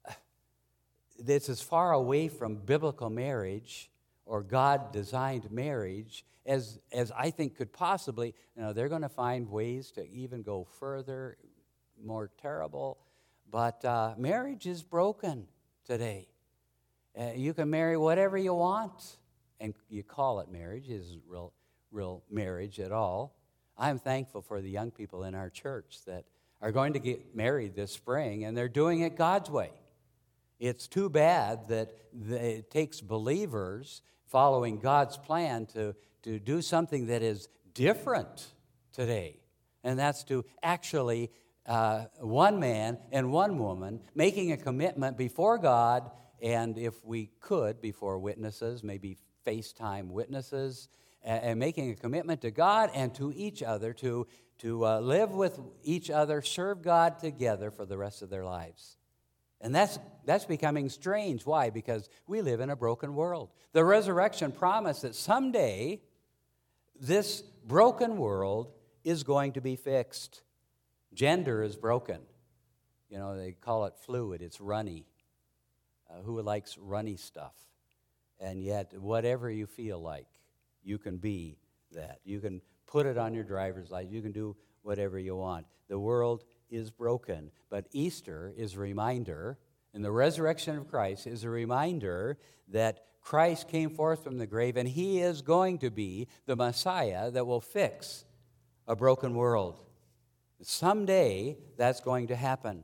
that's 1.19 1.49
as 1.49 1.61
far 1.61 1.93
away 1.93 2.27
from 2.27 2.55
biblical 2.55 3.09
marriage 3.09 3.89
or 4.25 4.43
God 4.43 4.91
designed 4.91 5.51
marriage 5.51 6.25
as, 6.45 6.79
as 6.91 7.11
I 7.11 7.31
think 7.31 7.55
could 7.57 7.73
possibly. 7.73 8.33
You 8.55 8.63
know, 8.63 8.73
they're 8.73 8.89
going 8.89 9.01
to 9.01 9.09
find 9.09 9.49
ways 9.49 9.91
to 9.91 10.07
even 10.09 10.41
go 10.41 10.63
further, 10.79 11.37
more 12.03 12.29
terrible. 12.41 12.99
But 13.49 13.83
uh, 13.85 14.15
marriage 14.17 14.65
is 14.65 14.83
broken 14.83 15.47
today. 15.85 16.27
Uh, 17.17 17.31
you 17.35 17.53
can 17.53 17.69
marry 17.69 17.97
whatever 17.97 18.37
you 18.37 18.53
want, 18.53 19.17
and 19.59 19.73
you 19.89 20.03
call 20.03 20.39
it 20.39 20.49
marriage. 20.49 20.89
It 20.89 20.95
isn't 20.95 21.21
real, 21.27 21.53
real 21.91 22.23
marriage 22.29 22.79
at 22.79 22.91
all. 22.91 23.35
I'm 23.77 23.99
thankful 23.99 24.41
for 24.41 24.61
the 24.61 24.69
young 24.69 24.91
people 24.91 25.23
in 25.23 25.35
our 25.35 25.49
church 25.49 25.99
that 26.05 26.25
are 26.61 26.71
going 26.71 26.93
to 26.93 26.99
get 26.99 27.35
married 27.35 27.75
this 27.75 27.91
spring, 27.91 28.45
and 28.45 28.57
they're 28.57 28.67
doing 28.67 29.01
it 29.01 29.15
God's 29.15 29.49
way. 29.49 29.71
It's 30.59 30.87
too 30.87 31.09
bad 31.09 31.67
that 31.67 31.93
it 32.29 32.71
takes 32.71 33.01
believers 33.01 34.01
following 34.27 34.79
God's 34.79 35.17
plan 35.17 35.65
to, 35.67 35.95
to 36.23 36.39
do 36.39 36.61
something 36.61 37.07
that 37.07 37.21
is 37.21 37.49
different 37.73 38.53
today. 38.93 39.39
And 39.83 39.99
that's 39.99 40.23
to 40.25 40.45
actually, 40.63 41.29
uh, 41.65 42.05
one 42.19 42.59
man 42.59 42.97
and 43.11 43.31
one 43.31 43.57
woman 43.57 44.01
making 44.13 44.51
a 44.51 44.57
commitment 44.57 45.17
before 45.17 45.57
God, 45.57 46.09
and 46.41 46.77
if 46.77 47.03
we 47.03 47.31
could, 47.39 47.81
before 47.81 48.19
witnesses, 48.19 48.83
maybe 48.83 49.17
FaceTime 49.45 50.09
witnesses, 50.09 50.89
and, 51.23 51.43
and 51.43 51.59
making 51.59 51.91
a 51.91 51.95
commitment 51.95 52.41
to 52.41 52.51
God 52.51 52.91
and 52.93 53.13
to 53.15 53.33
each 53.35 53.63
other 53.63 53.93
to, 53.93 54.27
to 54.59 54.85
uh, 54.85 54.99
live 54.99 55.31
with 55.31 55.59
each 55.83 56.09
other, 56.09 56.41
serve 56.41 56.81
God 56.81 57.19
together 57.19 57.71
for 57.71 57.85
the 57.85 57.97
rest 57.97 58.21
of 58.21 58.29
their 58.29 58.45
lives. 58.45 58.97
And 59.61 59.73
that's, 59.73 59.97
that's 60.25 60.45
becoming 60.45 60.89
strange. 60.89 61.45
Why? 61.45 61.69
Because 61.69 62.09
we 62.27 62.41
live 62.41 62.59
in 62.59 62.69
a 62.69 62.75
broken 62.75 63.15
world. 63.15 63.49
The 63.71 63.83
resurrection 63.83 64.51
promised 64.51 65.01
that 65.01 65.15
someday 65.15 66.01
this 66.99 67.41
broken 67.65 68.17
world 68.17 68.71
is 69.03 69.23
going 69.23 69.53
to 69.53 69.61
be 69.61 69.75
fixed. 69.75 70.43
Gender 71.15 71.63
is 71.63 71.75
broken. 71.75 72.19
You 73.09 73.17
know, 73.17 73.37
they 73.37 73.53
call 73.53 73.85
it 73.85 73.93
fluid, 74.05 74.41
it's 74.41 74.61
runny. 74.61 75.05
Uh, 76.09 76.21
who 76.21 76.41
likes 76.41 76.77
runny 76.77 77.15
stuff? 77.15 77.55
And 78.39 78.61
yet, 78.61 78.93
whatever 78.99 79.49
you 79.49 79.65
feel 79.65 79.99
like, 79.99 80.27
you 80.83 80.97
can 80.97 81.17
be 81.17 81.57
that. 81.93 82.19
You 82.23 82.39
can 82.39 82.61
put 82.85 83.05
it 83.05 83.17
on 83.17 83.33
your 83.33 83.43
driver's 83.43 83.89
license. 83.89 84.13
You 84.13 84.21
can 84.21 84.33
do 84.33 84.55
whatever 84.83 85.17
you 85.17 85.35
want. 85.35 85.65
The 85.87 85.97
world 85.97 86.43
is 86.69 86.91
broken. 86.91 87.49
But 87.69 87.87
Easter 87.91 88.53
is 88.55 88.75
a 88.75 88.79
reminder, 88.79 89.57
and 89.93 90.03
the 90.03 90.11
resurrection 90.11 90.77
of 90.77 90.89
Christ 90.89 91.25
is 91.25 91.43
a 91.43 91.49
reminder 91.49 92.37
that 92.67 93.05
Christ 93.21 93.69
came 93.69 93.89
forth 93.89 94.23
from 94.23 94.37
the 94.37 94.45
grave 94.45 94.77
and 94.77 94.87
he 94.87 95.19
is 95.19 95.41
going 95.41 95.79
to 95.79 95.89
be 95.89 96.27
the 96.45 96.55
Messiah 96.55 97.31
that 97.31 97.47
will 97.47 97.61
fix 97.61 98.25
a 98.87 98.95
broken 98.95 99.33
world. 99.33 99.81
Someday 100.61 101.57
that's 101.77 101.99
going 101.99 102.27
to 102.27 102.35
happen. 102.35 102.83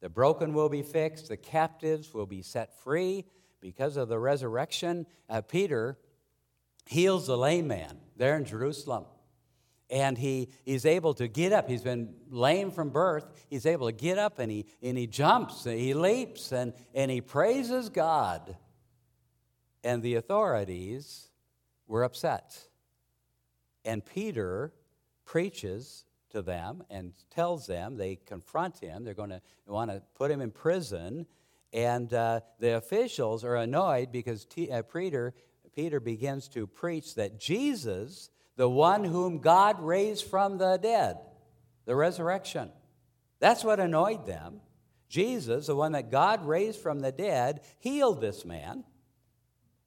The 0.00 0.08
broken 0.08 0.54
will 0.54 0.68
be 0.68 0.82
fixed, 0.82 1.28
the 1.28 1.36
captives 1.36 2.14
will 2.14 2.26
be 2.26 2.42
set 2.42 2.78
free 2.82 3.24
because 3.60 3.96
of 3.96 4.08
the 4.08 4.18
resurrection. 4.18 5.06
Uh, 5.28 5.40
Peter 5.40 5.98
heals 6.86 7.26
the 7.26 7.36
lame 7.36 7.68
man 7.68 7.98
there 8.16 8.36
in 8.36 8.44
Jerusalem 8.44 9.04
and 9.90 10.18
he, 10.18 10.48
he's 10.64 10.84
able 10.84 11.14
to 11.14 11.28
get 11.28 11.52
up. 11.52 11.68
He's 11.68 11.82
been 11.82 12.14
lame 12.28 12.70
from 12.70 12.90
birth. 12.90 13.26
He's 13.48 13.64
able 13.64 13.86
to 13.86 13.92
get 13.92 14.18
up 14.18 14.38
and 14.38 14.50
he, 14.50 14.66
and 14.82 14.98
he 14.98 15.06
jumps, 15.06 15.66
and 15.66 15.78
he 15.78 15.94
leaps, 15.94 16.52
and, 16.52 16.74
and 16.94 17.10
he 17.10 17.20
praises 17.20 17.88
God. 17.88 18.56
And 19.82 20.02
the 20.02 20.16
authorities 20.16 21.28
were 21.86 22.04
upset. 22.04 22.68
And 23.84 24.04
Peter 24.04 24.74
preaches 25.24 26.04
to 26.30 26.42
them 26.42 26.82
and 26.90 27.12
tells 27.30 27.66
them, 27.66 27.96
they 27.96 28.16
confront 28.16 28.78
him, 28.78 29.04
they're 29.04 29.14
going 29.14 29.30
to 29.30 29.40
want 29.66 29.90
to 29.90 30.02
put 30.14 30.30
him 30.30 30.40
in 30.40 30.50
prison. 30.50 31.26
And 31.72 32.12
uh, 32.14 32.40
the 32.58 32.76
officials 32.76 33.44
are 33.44 33.56
annoyed 33.56 34.10
because 34.10 34.44
T- 34.44 34.70
uh, 34.70 34.82
Peter, 34.82 35.34
Peter 35.74 36.00
begins 36.00 36.48
to 36.48 36.66
preach 36.66 37.14
that 37.16 37.38
Jesus 37.38 38.30
the 38.56 38.68
one 38.68 39.04
whom 39.04 39.38
God 39.38 39.80
raised 39.80 40.24
from 40.24 40.58
the 40.58 40.76
dead, 40.76 41.16
the 41.84 41.94
resurrection. 41.94 42.70
That's 43.38 43.62
what 43.62 43.78
annoyed 43.78 44.26
them. 44.26 44.60
Jesus, 45.08 45.68
the 45.68 45.76
one 45.76 45.92
that 45.92 46.10
God 46.10 46.44
raised 46.44 46.80
from 46.80 47.00
the 47.00 47.12
dead, 47.12 47.60
healed 47.78 48.20
this 48.20 48.44
man, 48.44 48.84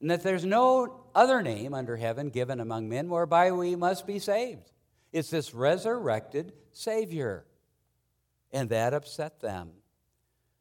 and 0.00 0.10
that 0.10 0.22
there's 0.22 0.44
no 0.44 1.04
other 1.14 1.42
name 1.42 1.74
under 1.74 1.96
heaven 1.96 2.30
given 2.30 2.60
among 2.60 2.88
men 2.88 3.08
whereby 3.08 3.52
we 3.52 3.76
must 3.76 4.06
be 4.06 4.18
saved. 4.18 4.72
It's 5.12 5.30
this 5.30 5.54
resurrected 5.54 6.52
Savior. 6.72 7.44
And 8.52 8.68
that 8.70 8.92
upset 8.94 9.40
them. 9.40 9.70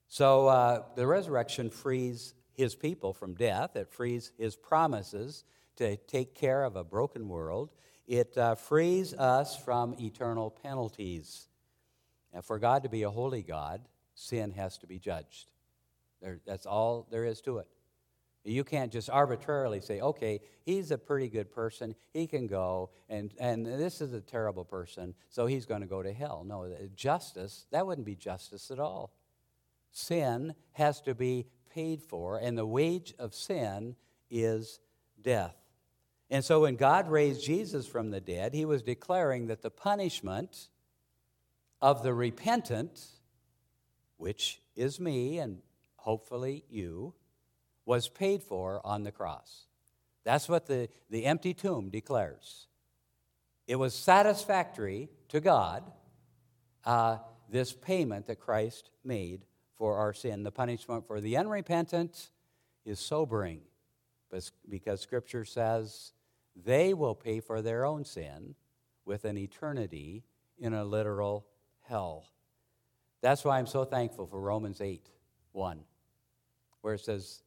So 0.07 0.47
uh, 0.47 0.83
the 0.95 1.07
resurrection 1.07 1.69
frees 1.69 2.33
his 2.53 2.75
people 2.75 3.13
from 3.13 3.33
death, 3.33 3.75
it 3.75 3.89
frees 3.89 4.31
his 4.37 4.55
promises 4.55 5.45
to 5.77 5.95
take 5.95 6.35
care 6.35 6.63
of 6.63 6.75
a 6.75 6.83
broken 6.83 7.27
world. 7.27 7.71
It 8.07 8.37
uh, 8.37 8.55
frees 8.55 9.13
us 9.13 9.55
from 9.55 9.95
eternal 9.99 10.51
penalties. 10.51 11.47
And 12.33 12.43
for 12.43 12.59
God 12.59 12.83
to 12.83 12.89
be 12.89 13.03
a 13.03 13.09
holy 13.09 13.41
God, 13.41 13.81
sin 14.13 14.51
has 14.51 14.77
to 14.79 14.87
be 14.87 14.99
judged. 14.99 15.49
There, 16.21 16.39
that's 16.45 16.65
all 16.65 17.07
there 17.09 17.25
is 17.25 17.41
to 17.41 17.59
it. 17.59 17.67
You 18.43 18.63
can't 18.63 18.91
just 18.91 19.09
arbitrarily 19.09 19.81
say, 19.81 20.01
okay, 20.01 20.39
he's 20.63 20.89
a 20.89 20.97
pretty 20.97 21.29
good 21.29 21.51
person. 21.51 21.93
He 22.11 22.25
can 22.25 22.47
go, 22.47 22.89
and, 23.07 23.31
and 23.39 23.65
this 23.65 24.01
is 24.01 24.13
a 24.13 24.21
terrible 24.21 24.65
person, 24.65 25.13
so 25.29 25.45
he's 25.45 25.67
going 25.67 25.81
to 25.81 25.87
go 25.87 26.01
to 26.01 26.11
hell. 26.11 26.43
No, 26.45 26.63
uh, 26.63 26.87
justice, 26.95 27.67
that 27.71 27.85
wouldn't 27.85 28.05
be 28.05 28.15
justice 28.15 28.71
at 28.71 28.79
all. 28.79 29.13
Sin 29.91 30.55
has 30.73 31.01
to 31.01 31.13
be 31.13 31.45
paid 31.69 32.01
for, 32.01 32.37
and 32.37 32.57
the 32.57 32.65
wage 32.65 33.13
of 33.19 33.35
sin 33.35 33.95
is 34.31 34.79
death. 35.21 35.55
And 36.31 36.43
so 36.43 36.61
when 36.61 36.77
God 36.77 37.11
raised 37.11 37.45
Jesus 37.45 37.85
from 37.85 38.09
the 38.09 38.21
dead, 38.21 38.53
he 38.53 38.65
was 38.65 38.81
declaring 38.81 39.47
that 39.47 39.61
the 39.61 39.69
punishment 39.69 40.69
of 41.81 42.03
the 42.03 42.13
repentant, 42.13 43.05
which 44.17 44.61
is 44.75 44.99
me 44.99 45.39
and 45.39 45.59
hopefully 45.97 46.63
you, 46.69 47.13
was 47.85 48.09
paid 48.09 48.43
for 48.43 48.85
on 48.85 49.03
the 49.03 49.11
cross. 49.11 49.65
That's 50.23 50.47
what 50.47 50.67
the, 50.67 50.89
the 51.09 51.25
empty 51.25 51.53
tomb 51.53 51.89
declares. 51.89 52.67
It 53.67 53.75
was 53.75 53.93
satisfactory 53.93 55.09
to 55.29 55.39
God, 55.39 55.83
uh, 56.85 57.17
this 57.49 57.73
payment 57.73 58.27
that 58.27 58.39
Christ 58.39 58.89
made 59.03 59.45
for 59.77 59.97
our 59.97 60.13
sin. 60.13 60.43
The 60.43 60.51
punishment 60.51 61.07
for 61.07 61.21
the 61.21 61.37
unrepentant 61.37 62.29
is 62.85 62.99
sobering 62.99 63.61
because 64.69 65.01
Scripture 65.01 65.45
says 65.45 66.13
they 66.55 66.93
will 66.93 67.15
pay 67.15 67.39
for 67.39 67.61
their 67.61 67.85
own 67.85 68.05
sin 68.05 68.55
with 69.05 69.25
an 69.25 69.37
eternity 69.37 70.23
in 70.59 70.73
a 70.73 70.85
literal 70.85 71.45
hell. 71.81 72.25
That's 73.21 73.43
why 73.43 73.57
I'm 73.57 73.67
so 73.67 73.83
thankful 73.85 74.27
for 74.27 74.39
Romans 74.39 74.81
8 74.81 75.07
1, 75.51 75.79
where 76.81 76.93
it 76.93 77.01
says, 77.01 77.43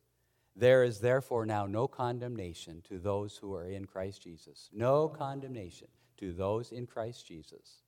there 0.57 0.85
is 0.85 1.01
therefore 1.01 1.47
now 1.47 1.67
no 1.67 1.89
condemnation 1.89 2.83
to 2.89 2.99
those 2.99 3.37
who 3.37 3.55
are 3.55 3.69
in 3.69 3.87
Christ 3.87 4.23
Jesus. 4.23 4.71
No 4.73 5.09
condemnation 5.09 5.89
to 6.19 6.33
those 6.33 6.71
in 6.71 6.87
Christ 6.87 7.27
Jesus. 7.27 7.83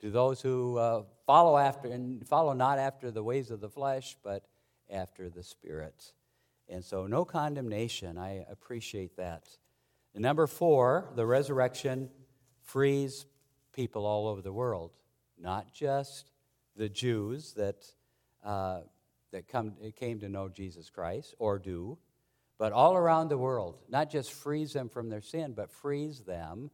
To 0.00 0.10
those 0.10 0.40
who 0.40 0.76
uh, 0.76 1.02
follow 1.26 1.56
after 1.56 1.88
and 1.88 2.26
follow 2.26 2.52
not 2.52 2.78
after 2.78 3.10
the 3.10 3.22
ways 3.22 3.50
of 3.50 3.60
the 3.60 3.68
flesh, 3.68 4.16
but 4.22 4.46
after 4.90 5.28
the 5.28 5.42
Spirit. 5.42 6.12
And 6.68 6.84
so, 6.84 7.06
no 7.06 7.24
condemnation. 7.24 8.16
I 8.16 8.44
appreciate 8.50 9.16
that. 9.16 9.48
And 10.14 10.22
number 10.22 10.46
four, 10.46 11.10
the 11.16 11.26
resurrection 11.26 12.10
frees 12.62 13.26
people 13.72 14.06
all 14.06 14.28
over 14.28 14.42
the 14.42 14.52
world, 14.52 14.92
not 15.38 15.72
just 15.72 16.30
the 16.76 16.88
Jews 16.88 17.54
that 17.54 17.84
uh, 18.44 18.80
that 19.32 19.48
come, 19.48 19.74
came 19.96 20.20
to 20.20 20.28
know 20.28 20.48
Jesus 20.48 20.90
Christ 20.90 21.34
or 21.38 21.58
do, 21.58 21.98
but 22.58 22.72
all 22.72 22.96
around 22.96 23.28
the 23.28 23.38
world. 23.38 23.78
Not 23.88 24.10
just 24.10 24.32
frees 24.32 24.72
them 24.72 24.88
from 24.88 25.08
their 25.08 25.22
sin, 25.22 25.54
but 25.56 25.70
frees 25.70 26.20
them, 26.20 26.70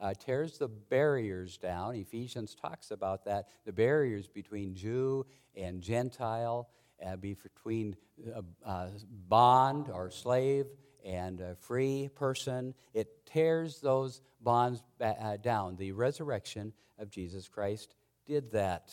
uh, 0.00 0.14
tears 0.14 0.58
the 0.58 0.68
barriers 0.68 1.56
down. 1.58 1.94
Ephesians 1.94 2.54
talks 2.54 2.90
about 2.90 3.24
that 3.24 3.48
the 3.64 3.72
barriers 3.72 4.28
between 4.28 4.74
Jew 4.74 5.26
and 5.56 5.80
Gentile, 5.82 6.68
uh, 7.04 7.16
between 7.16 7.96
uh, 8.34 8.42
uh 8.64 8.88
bond 9.28 9.88
or 9.88 10.10
slave 10.10 10.66
and 11.04 11.40
a 11.40 11.54
free 11.56 12.10
person. 12.14 12.74
It 12.94 13.26
tears 13.26 13.80
those 13.80 14.20
bonds 14.40 14.82
uh, 15.00 15.36
down. 15.36 15.76
The 15.76 15.92
resurrection 15.92 16.72
of 16.98 17.10
Jesus 17.10 17.48
Christ 17.48 17.94
did 18.26 18.52
that. 18.52 18.92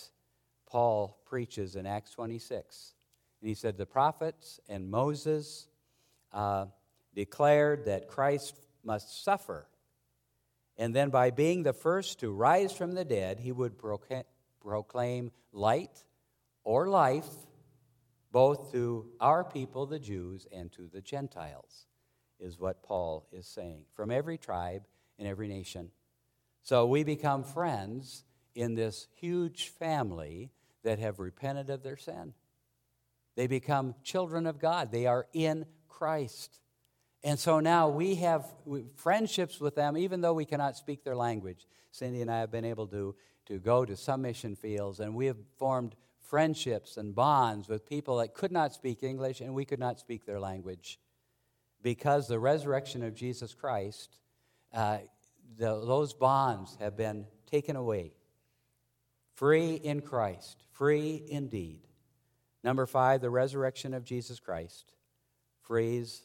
Paul 0.68 1.20
preaches 1.26 1.76
in 1.76 1.86
Acts 1.86 2.12
26 2.12 2.95
and 3.46 3.50
he 3.50 3.54
said, 3.54 3.78
The 3.78 3.86
prophets 3.86 4.60
and 4.68 4.90
Moses 4.90 5.68
uh, 6.34 6.66
declared 7.14 7.86
that 7.86 8.08
Christ 8.08 8.60
must 8.84 9.24
suffer. 9.24 9.68
And 10.78 10.96
then, 10.96 11.12
by 11.12 11.30
being 11.30 11.62
the 11.62 11.72
first 11.72 12.22
to 12.22 12.32
rise 12.32 12.76
from 12.76 12.94
the 12.94 13.06
dead, 13.06 13.40
he 13.40 13.52
would 13.52 13.76
proclaim 14.60 15.30
light 15.52 16.06
or 16.64 16.90
life 16.90 17.30
both 18.32 18.72
to 18.72 19.12
our 19.20 19.44
people, 19.44 19.86
the 19.86 20.00
Jews, 20.00 20.48
and 20.52 20.72
to 20.72 20.90
the 20.92 21.02
Gentiles, 21.02 21.86
is 22.40 22.60
what 22.60 22.82
Paul 22.82 23.28
is 23.32 23.46
saying, 23.46 23.84
from 23.94 24.10
every 24.10 24.40
tribe 24.40 24.88
and 25.20 25.28
every 25.28 25.48
nation. 25.48 25.92
So 26.64 26.88
we 26.88 27.04
become 27.04 27.44
friends 27.44 28.24
in 28.56 28.74
this 28.74 29.06
huge 29.14 29.70
family 29.70 30.50
that 30.82 30.98
have 30.98 31.20
repented 31.20 31.70
of 31.70 31.84
their 31.84 31.96
sin. 31.96 32.34
They 33.36 33.48
become 33.48 33.96
children 34.04 34.48
of 34.48 34.60
God. 34.60 34.92
They 34.92 35.06
are 35.08 35.28
in 35.34 35.66
Christ. 35.90 36.60
And 37.24 37.40
so 37.40 37.60
now 37.60 37.90
we 37.90 38.16
have 38.16 38.46
friendships 38.96 39.60
with 39.60 39.76
them, 39.76 39.98
even 39.98 40.22
though 40.22 40.34
we 40.34 40.46
cannot 40.46 40.78
speak 40.78 41.04
their 41.04 41.16
language. 41.16 41.68
Cindy 41.92 42.22
and 42.22 42.30
I 42.30 42.40
have 42.40 42.52
been 42.52 42.66
able 42.66 42.88
to, 42.88 43.16
to 43.48 43.58
go 43.58 43.86
to 43.86 43.96
some 43.96 44.22
mission 44.22 44.56
fields, 44.56 45.00
and 45.00 45.16
we 45.16 45.26
have 45.26 45.38
formed 45.58 45.96
friendships 46.26 46.98
and 46.98 47.16
bonds 47.16 47.68
with 47.68 47.88
people 47.88 48.18
that 48.18 48.34
could 48.34 48.52
not 48.52 48.74
speak 48.74 49.04
English 49.04 49.42
and 49.42 49.54
we 49.54 49.66
could 49.66 49.80
not 49.80 50.00
speak 50.00 50.26
their 50.26 50.40
language. 50.40 51.00
Because 51.82 52.28
the 52.28 52.40
resurrection 52.40 53.04
of 53.04 53.14
Jesus 53.14 53.54
Christ, 53.54 54.18
uh, 54.74 55.00
the, 55.58 55.86
those 55.86 56.14
bonds 56.14 56.78
have 56.80 56.98
been 56.98 57.28
taken 57.50 57.76
away. 57.76 58.14
Free 59.36 59.76
in 59.76 60.02
Christ, 60.02 60.64
free 60.72 61.24
indeed. 61.30 61.82
Number 62.66 62.88
five, 62.88 63.22
the 63.22 63.30
resurrection 63.30 63.94
of 63.94 64.04
Jesus 64.04 64.40
Christ 64.40 64.92
frees 65.62 66.24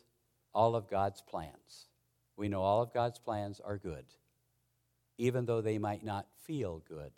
all 0.55 0.75
of 0.75 0.89
God's 0.89 1.21
plans. 1.21 1.89
We 2.35 2.49
know 2.49 2.63
all 2.63 2.81
of 2.81 2.95
God's 2.95 3.19
plans 3.19 3.61
are 3.63 3.77
good, 3.77 4.07
even 5.19 5.45
though 5.45 5.61
they 5.61 5.77
might 5.77 6.03
not 6.03 6.27
feel 6.47 6.83
good. 6.89 7.13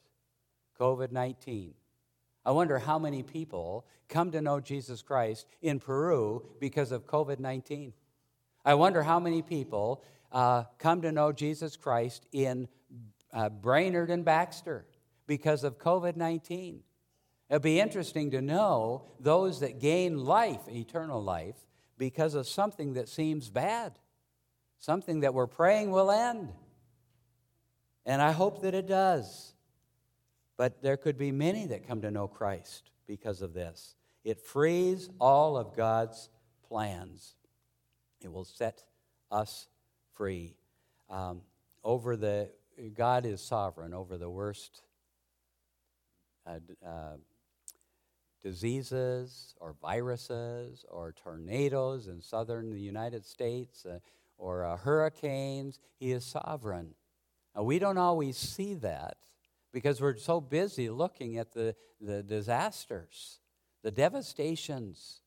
COVID 0.81 1.13
19. 1.13 1.75
I 2.45 2.51
wonder 2.51 2.81
how 2.81 2.99
many 2.99 3.23
people 3.23 3.87
come 4.09 4.33
to 4.33 4.41
know 4.41 4.59
Jesus 4.59 5.03
Christ 5.03 5.47
in 5.63 5.79
Peru 5.79 6.45
because 6.59 6.91
of 6.91 7.07
COVID 7.07 7.39
19. 7.39 7.93
I 8.65 8.75
wonder 8.75 9.05
how 9.05 9.21
many 9.21 9.41
people 9.41 10.03
uh, 10.33 10.65
come 10.79 11.01
to 11.03 11.13
know 11.13 11.31
Jesus 11.31 11.77
Christ 11.77 12.27
in 12.33 12.67
uh, 13.33 13.51
Brainerd 13.51 14.11
and 14.11 14.25
Baxter 14.25 14.85
because 15.29 15.63
of 15.63 15.79
COVID 15.79 16.17
19. 16.17 16.83
It'd 17.53 17.61
be 17.61 17.81
interesting 17.81 18.31
to 18.31 18.41
know 18.41 19.03
those 19.21 19.61
that 19.61 19.79
gain 19.79 20.25
life, 20.25 20.67
eternal 20.71 21.23
life, 21.23 21.57
because 21.99 22.33
of 22.35 22.49
something 22.49 22.95
that 22.95 23.11
seems 23.11 23.51
bad, 23.51 23.93
something 24.79 25.21
that 25.21 25.35
we're 25.35 25.47
praying 25.47 25.91
will 25.91 26.11
end. 26.11 26.51
And 28.07 28.23
I 28.23 28.33
hope 28.33 28.63
that 28.63 28.75
it 28.75 28.87
does. 28.87 29.53
But 30.57 30.81
there 30.81 30.97
could 30.97 31.19
be 31.19 31.31
many 31.31 31.67
that 31.67 31.87
come 31.87 32.01
to 32.01 32.11
know 32.11 32.27
Christ 32.27 32.91
because 33.07 33.43
of 33.43 33.53
this. 33.53 33.97
It 34.25 34.41
frees 34.41 35.11
all 35.21 35.59
of 35.59 35.77
God's 35.77 36.31
plans, 36.67 37.35
it 38.23 38.33
will 38.33 38.47
set 38.47 38.83
us 39.31 39.69
free. 40.15 40.57
Um, 41.11 41.43
over 41.85 42.17
the, 42.17 42.49
God 42.95 43.27
is 43.27 43.43
sovereign 43.43 43.93
over 43.93 44.17
the 44.17 44.31
worst. 44.31 44.81
Uh, 46.47 46.59
uh, 46.85 47.17
diseases 48.43 49.55
or 49.61 49.75
viruses 49.81 50.85
or 50.91 51.13
tornadoes 51.13 52.09
in 52.09 52.21
southern 52.21 52.71
the 52.71 52.81
United 52.81 53.25
States 53.25 53.87
uh, 53.87 53.99
or 54.37 54.65
uh, 54.65 54.77
hurricanes. 54.77 55.79
He 55.99 56.13
is 56.13 56.25
sovereign. 56.25 56.95
Now, 57.55 57.63
we 57.63 57.79
don't 57.79 57.99
always 57.99 58.37
see 58.37 58.75
that 58.75 59.17
because 59.73 60.01
we're 60.01 60.17
so 60.17 60.41
busy 60.41 60.91
looking 60.91 61.39
at 61.39 61.53
the, 61.53 61.75
the 62.01 62.23
disasters, 62.23 63.41
the 63.83 63.91
devastations. 63.91 65.21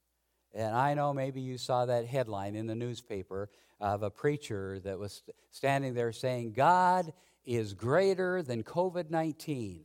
And 0.54 0.76
I 0.76 0.94
know 0.94 1.14
maybe 1.14 1.42
you 1.42 1.58
saw 1.58 1.86
that 1.86 2.06
headline 2.06 2.56
in 2.56 2.68
the 2.68 2.76
newspaper 2.76 3.50
of 3.80 4.04
a 4.04 4.10
preacher 4.10 4.80
that 4.82 5.00
was 5.00 5.24
standing 5.52 5.94
there 5.94 6.12
saying, 6.12 6.54
God 6.54 7.14
is 7.46 7.74
greater 7.74 8.42
than 8.42 8.64
COVID 8.64 9.10
19. 9.10 9.84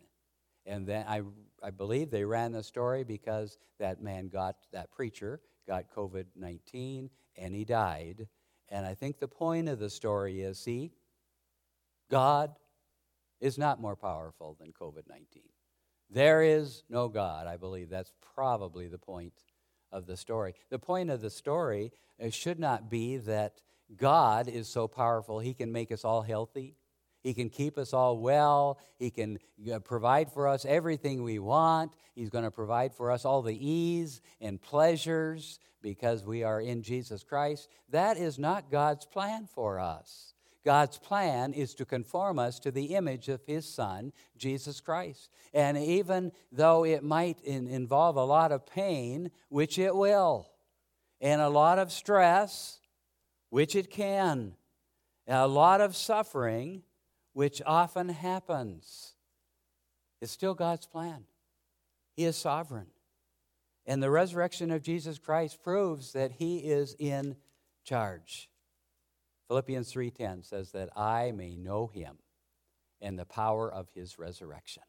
And 0.67 0.87
then 0.87 1.05
I 1.09 1.23
I 1.63 1.71
believe 1.71 2.11
they 2.11 2.25
ran 2.25 2.53
the 2.53 2.63
story 2.63 3.05
because 3.05 3.59
that 3.79 4.03
man 4.03 4.29
got, 4.29 4.57
that 4.73 4.91
preacher 4.91 5.41
got 5.67 5.95
COVID 5.95 6.27
19 6.37 7.11
and 7.37 7.55
he 7.55 7.65
died. 7.65 8.29
And 8.69 8.87
I 8.87 8.95
think 8.95 9.19
the 9.19 9.29
point 9.29 9.69
of 9.69 9.79
the 9.79 9.91
story 9.91 10.43
is 10.43 10.59
see, 10.59 10.93
God 12.11 12.53
is 13.41 13.59
not 13.59 13.81
more 13.81 13.97
powerful 13.97 14.57
than 14.61 14.73
COVID 14.73 15.09
19. 15.09 15.43
There 16.11 16.43
is 16.43 16.83
no 16.89 17.09
God. 17.09 17.47
I 17.47 17.57
believe 17.57 17.89
that's 17.89 18.13
probably 18.35 18.89
the 18.89 18.99
point 18.99 19.45
of 19.93 20.07
the 20.07 20.17
story. 20.17 20.55
The 20.71 20.79
point 20.79 21.11
of 21.11 21.21
the 21.21 21.31
story 21.31 21.93
should 22.31 22.59
not 22.59 22.91
be 22.91 23.17
that 23.19 23.63
God 23.97 24.49
is 24.49 24.69
so 24.69 24.89
powerful 24.89 25.39
he 25.39 25.55
can 25.55 25.73
make 25.73 25.91
us 25.91 26.05
all 26.05 26.23
healthy, 26.23 26.77
He 27.23 27.35
can 27.35 27.51
keep 27.51 27.77
us 27.79 27.93
all 27.93 28.19
well. 28.19 28.79
He 28.99 29.11
can 29.11 29.39
uh, 29.73 29.79
provide 29.81 30.33
for 30.33 30.49
us 30.49 30.65
everything 30.65 31.23
we 31.23 31.39
want. 31.39 31.93
He's 32.15 32.31
going 32.31 32.45
to 32.45 32.51
provide 32.51 32.95
for 32.95 33.11
us 33.11 33.25
all 33.25 33.43
the 33.43 33.67
ease 33.67 34.21
and 34.41 34.61
pleasures 34.61 35.59
because 35.83 36.25
we 36.25 36.43
are 36.43 36.61
in 36.61 36.83
Jesus 36.83 37.23
Christ. 37.23 37.69
That 37.91 38.17
is 38.17 38.39
not 38.39 38.71
God's 38.71 39.07
plan 39.07 39.47
for 39.47 39.79
us. 39.79 40.35
God's 40.65 40.99
plan 40.99 41.55
is 41.55 41.75
to 41.75 41.87
conform 41.87 42.39
us 42.39 42.59
to 42.61 42.71
the 42.71 42.95
image 42.95 43.29
of 43.29 43.43
His 43.47 43.67
Son, 43.67 44.13
Jesus 44.37 44.81
Christ. 44.81 45.31
And 45.55 45.79
even 45.79 46.33
though 46.53 46.85
it 46.85 47.03
might 47.03 47.41
in, 47.43 47.67
involve 47.67 48.17
a 48.17 48.25
lot 48.25 48.53
of 48.53 48.67
pain, 48.67 49.31
which 49.49 49.79
it 49.79 49.95
will, 49.95 50.51
and 51.21 51.41
a 51.41 51.49
lot 51.49 51.79
of 51.79 51.91
stress, 51.91 52.81
which 53.49 53.75
it 53.75 53.91
can, 53.91 54.53
a 55.27 55.49
lot 55.49 55.81
of 55.81 55.97
suffering, 55.97 56.83
which 57.33 57.63
often 57.65 58.09
happens, 58.09 59.15
it's 60.21 60.33
still 60.33 60.55
God's 60.55 60.87
plan. 60.87 61.25
He 62.17 62.25
is 62.25 62.37
sovereign. 62.37 62.89
And 63.87 64.03
the 64.03 64.11
resurrection 64.11 64.71
of 64.71 64.83
Jesus 64.83 65.19
Christ 65.19 65.63
proves 65.63 66.13
that 66.13 66.33
He 66.33 66.59
is 66.59 66.95
in 66.99 67.37
charge. 67.85 68.51
Philippians 69.51 69.93
3:10 69.93 70.45
says 70.45 70.71
that 70.71 70.97
I 70.97 71.33
may 71.33 71.57
know 71.57 71.89
him 71.89 72.19
and 73.01 73.19
the 73.19 73.25
power 73.25 73.69
of 73.69 73.91
his 73.91 74.17
resurrection. 74.17 74.85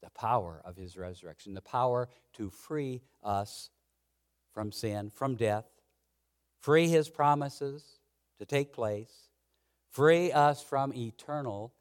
The 0.00 0.08
power 0.08 0.62
of 0.64 0.76
his 0.76 0.96
resurrection, 0.96 1.52
the 1.52 1.60
power 1.60 2.08
to 2.32 2.48
free 2.48 3.02
us 3.22 3.68
from 4.54 4.72
sin, 4.72 5.10
from 5.10 5.36
death, 5.36 5.66
free 6.56 6.88
his 6.88 7.10
promises 7.10 8.00
to 8.38 8.46
take 8.46 8.72
place, 8.72 9.27
free 9.90 10.32
us 10.32 10.62
from 10.62 10.92
eternal 10.94 11.74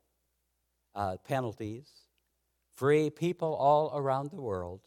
uh, 0.95 1.17
penalties, 1.27 1.89
free 2.73 3.09
people 3.09 3.53
all 3.53 3.91
around 3.95 4.31
the 4.31 4.41
world, 4.41 4.81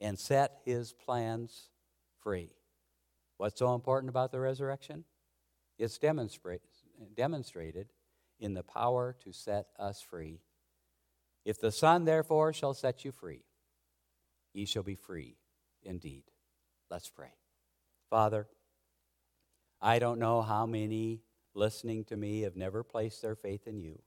and 0.00 0.18
set 0.18 0.60
his 0.64 0.92
plans 0.92 1.68
free. 2.20 2.50
What's 3.36 3.58
so 3.58 3.74
important 3.74 4.10
about 4.10 4.30
the 4.30 4.40
resurrection? 4.40 5.04
It's 5.78 5.98
demonstrated 5.98 7.88
in 8.38 8.54
the 8.54 8.62
power 8.62 9.16
to 9.24 9.32
set 9.32 9.66
us 9.78 10.00
free. 10.00 10.40
If 11.44 11.60
the 11.60 11.72
Son, 11.72 12.04
therefore, 12.04 12.52
shall 12.52 12.74
set 12.74 13.04
you 13.04 13.10
free, 13.10 13.44
ye 14.52 14.64
shall 14.64 14.84
be 14.84 14.94
free 14.94 15.36
indeed. 15.82 16.24
Let's 16.90 17.10
pray. 17.10 17.32
Father, 18.10 18.46
I 19.80 19.98
don't 19.98 20.20
know 20.20 20.42
how 20.42 20.66
many 20.66 21.22
listening 21.54 22.04
to 22.04 22.16
me 22.16 22.42
have 22.42 22.56
never 22.56 22.82
placed 22.82 23.22
their 23.22 23.34
faith 23.34 23.66
in 23.66 23.80
you. 23.80 24.00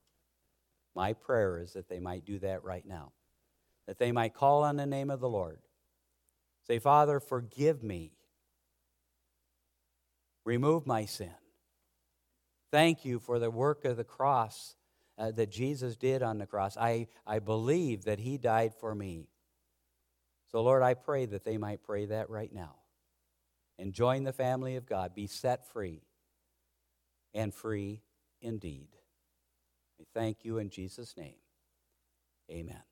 My 0.94 1.12
prayer 1.12 1.58
is 1.58 1.74
that 1.74 1.88
they 1.88 2.00
might 2.00 2.24
do 2.24 2.38
that 2.40 2.64
right 2.64 2.84
now, 2.86 3.12
that 3.86 3.98
they 3.98 4.12
might 4.12 4.34
call 4.34 4.64
on 4.64 4.76
the 4.76 4.86
name 4.86 5.10
of 5.10 5.20
the 5.20 5.28
Lord. 5.28 5.60
Say, 6.66 6.78
Father, 6.78 7.20
forgive 7.20 7.82
me. 7.82 8.12
Remove 10.44 10.86
my 10.86 11.04
sin. 11.04 11.34
Thank 12.70 13.04
you 13.04 13.18
for 13.18 13.38
the 13.38 13.50
work 13.50 13.84
of 13.84 13.96
the 13.96 14.04
cross 14.04 14.74
uh, 15.18 15.30
that 15.32 15.50
Jesus 15.50 15.96
did 15.96 16.22
on 16.22 16.38
the 16.38 16.46
cross. 16.46 16.76
I, 16.76 17.08
I 17.26 17.38
believe 17.38 18.04
that 18.04 18.18
He 18.18 18.38
died 18.38 18.74
for 18.74 18.94
me. 18.94 19.28
So, 20.50 20.62
Lord, 20.62 20.82
I 20.82 20.94
pray 20.94 21.26
that 21.26 21.44
they 21.44 21.58
might 21.58 21.82
pray 21.82 22.06
that 22.06 22.30
right 22.30 22.52
now 22.52 22.76
and 23.78 23.92
join 23.92 24.24
the 24.24 24.32
family 24.32 24.76
of 24.76 24.86
God, 24.86 25.14
be 25.14 25.26
set 25.26 25.66
free 25.68 26.02
and 27.36 27.54
free 27.54 28.02
indeed. 28.42 28.90
We 29.98 30.06
thank 30.14 30.44
you 30.44 30.58
in 30.58 30.70
Jesus' 30.70 31.16
name. 31.18 31.36
Amen. 32.50 32.82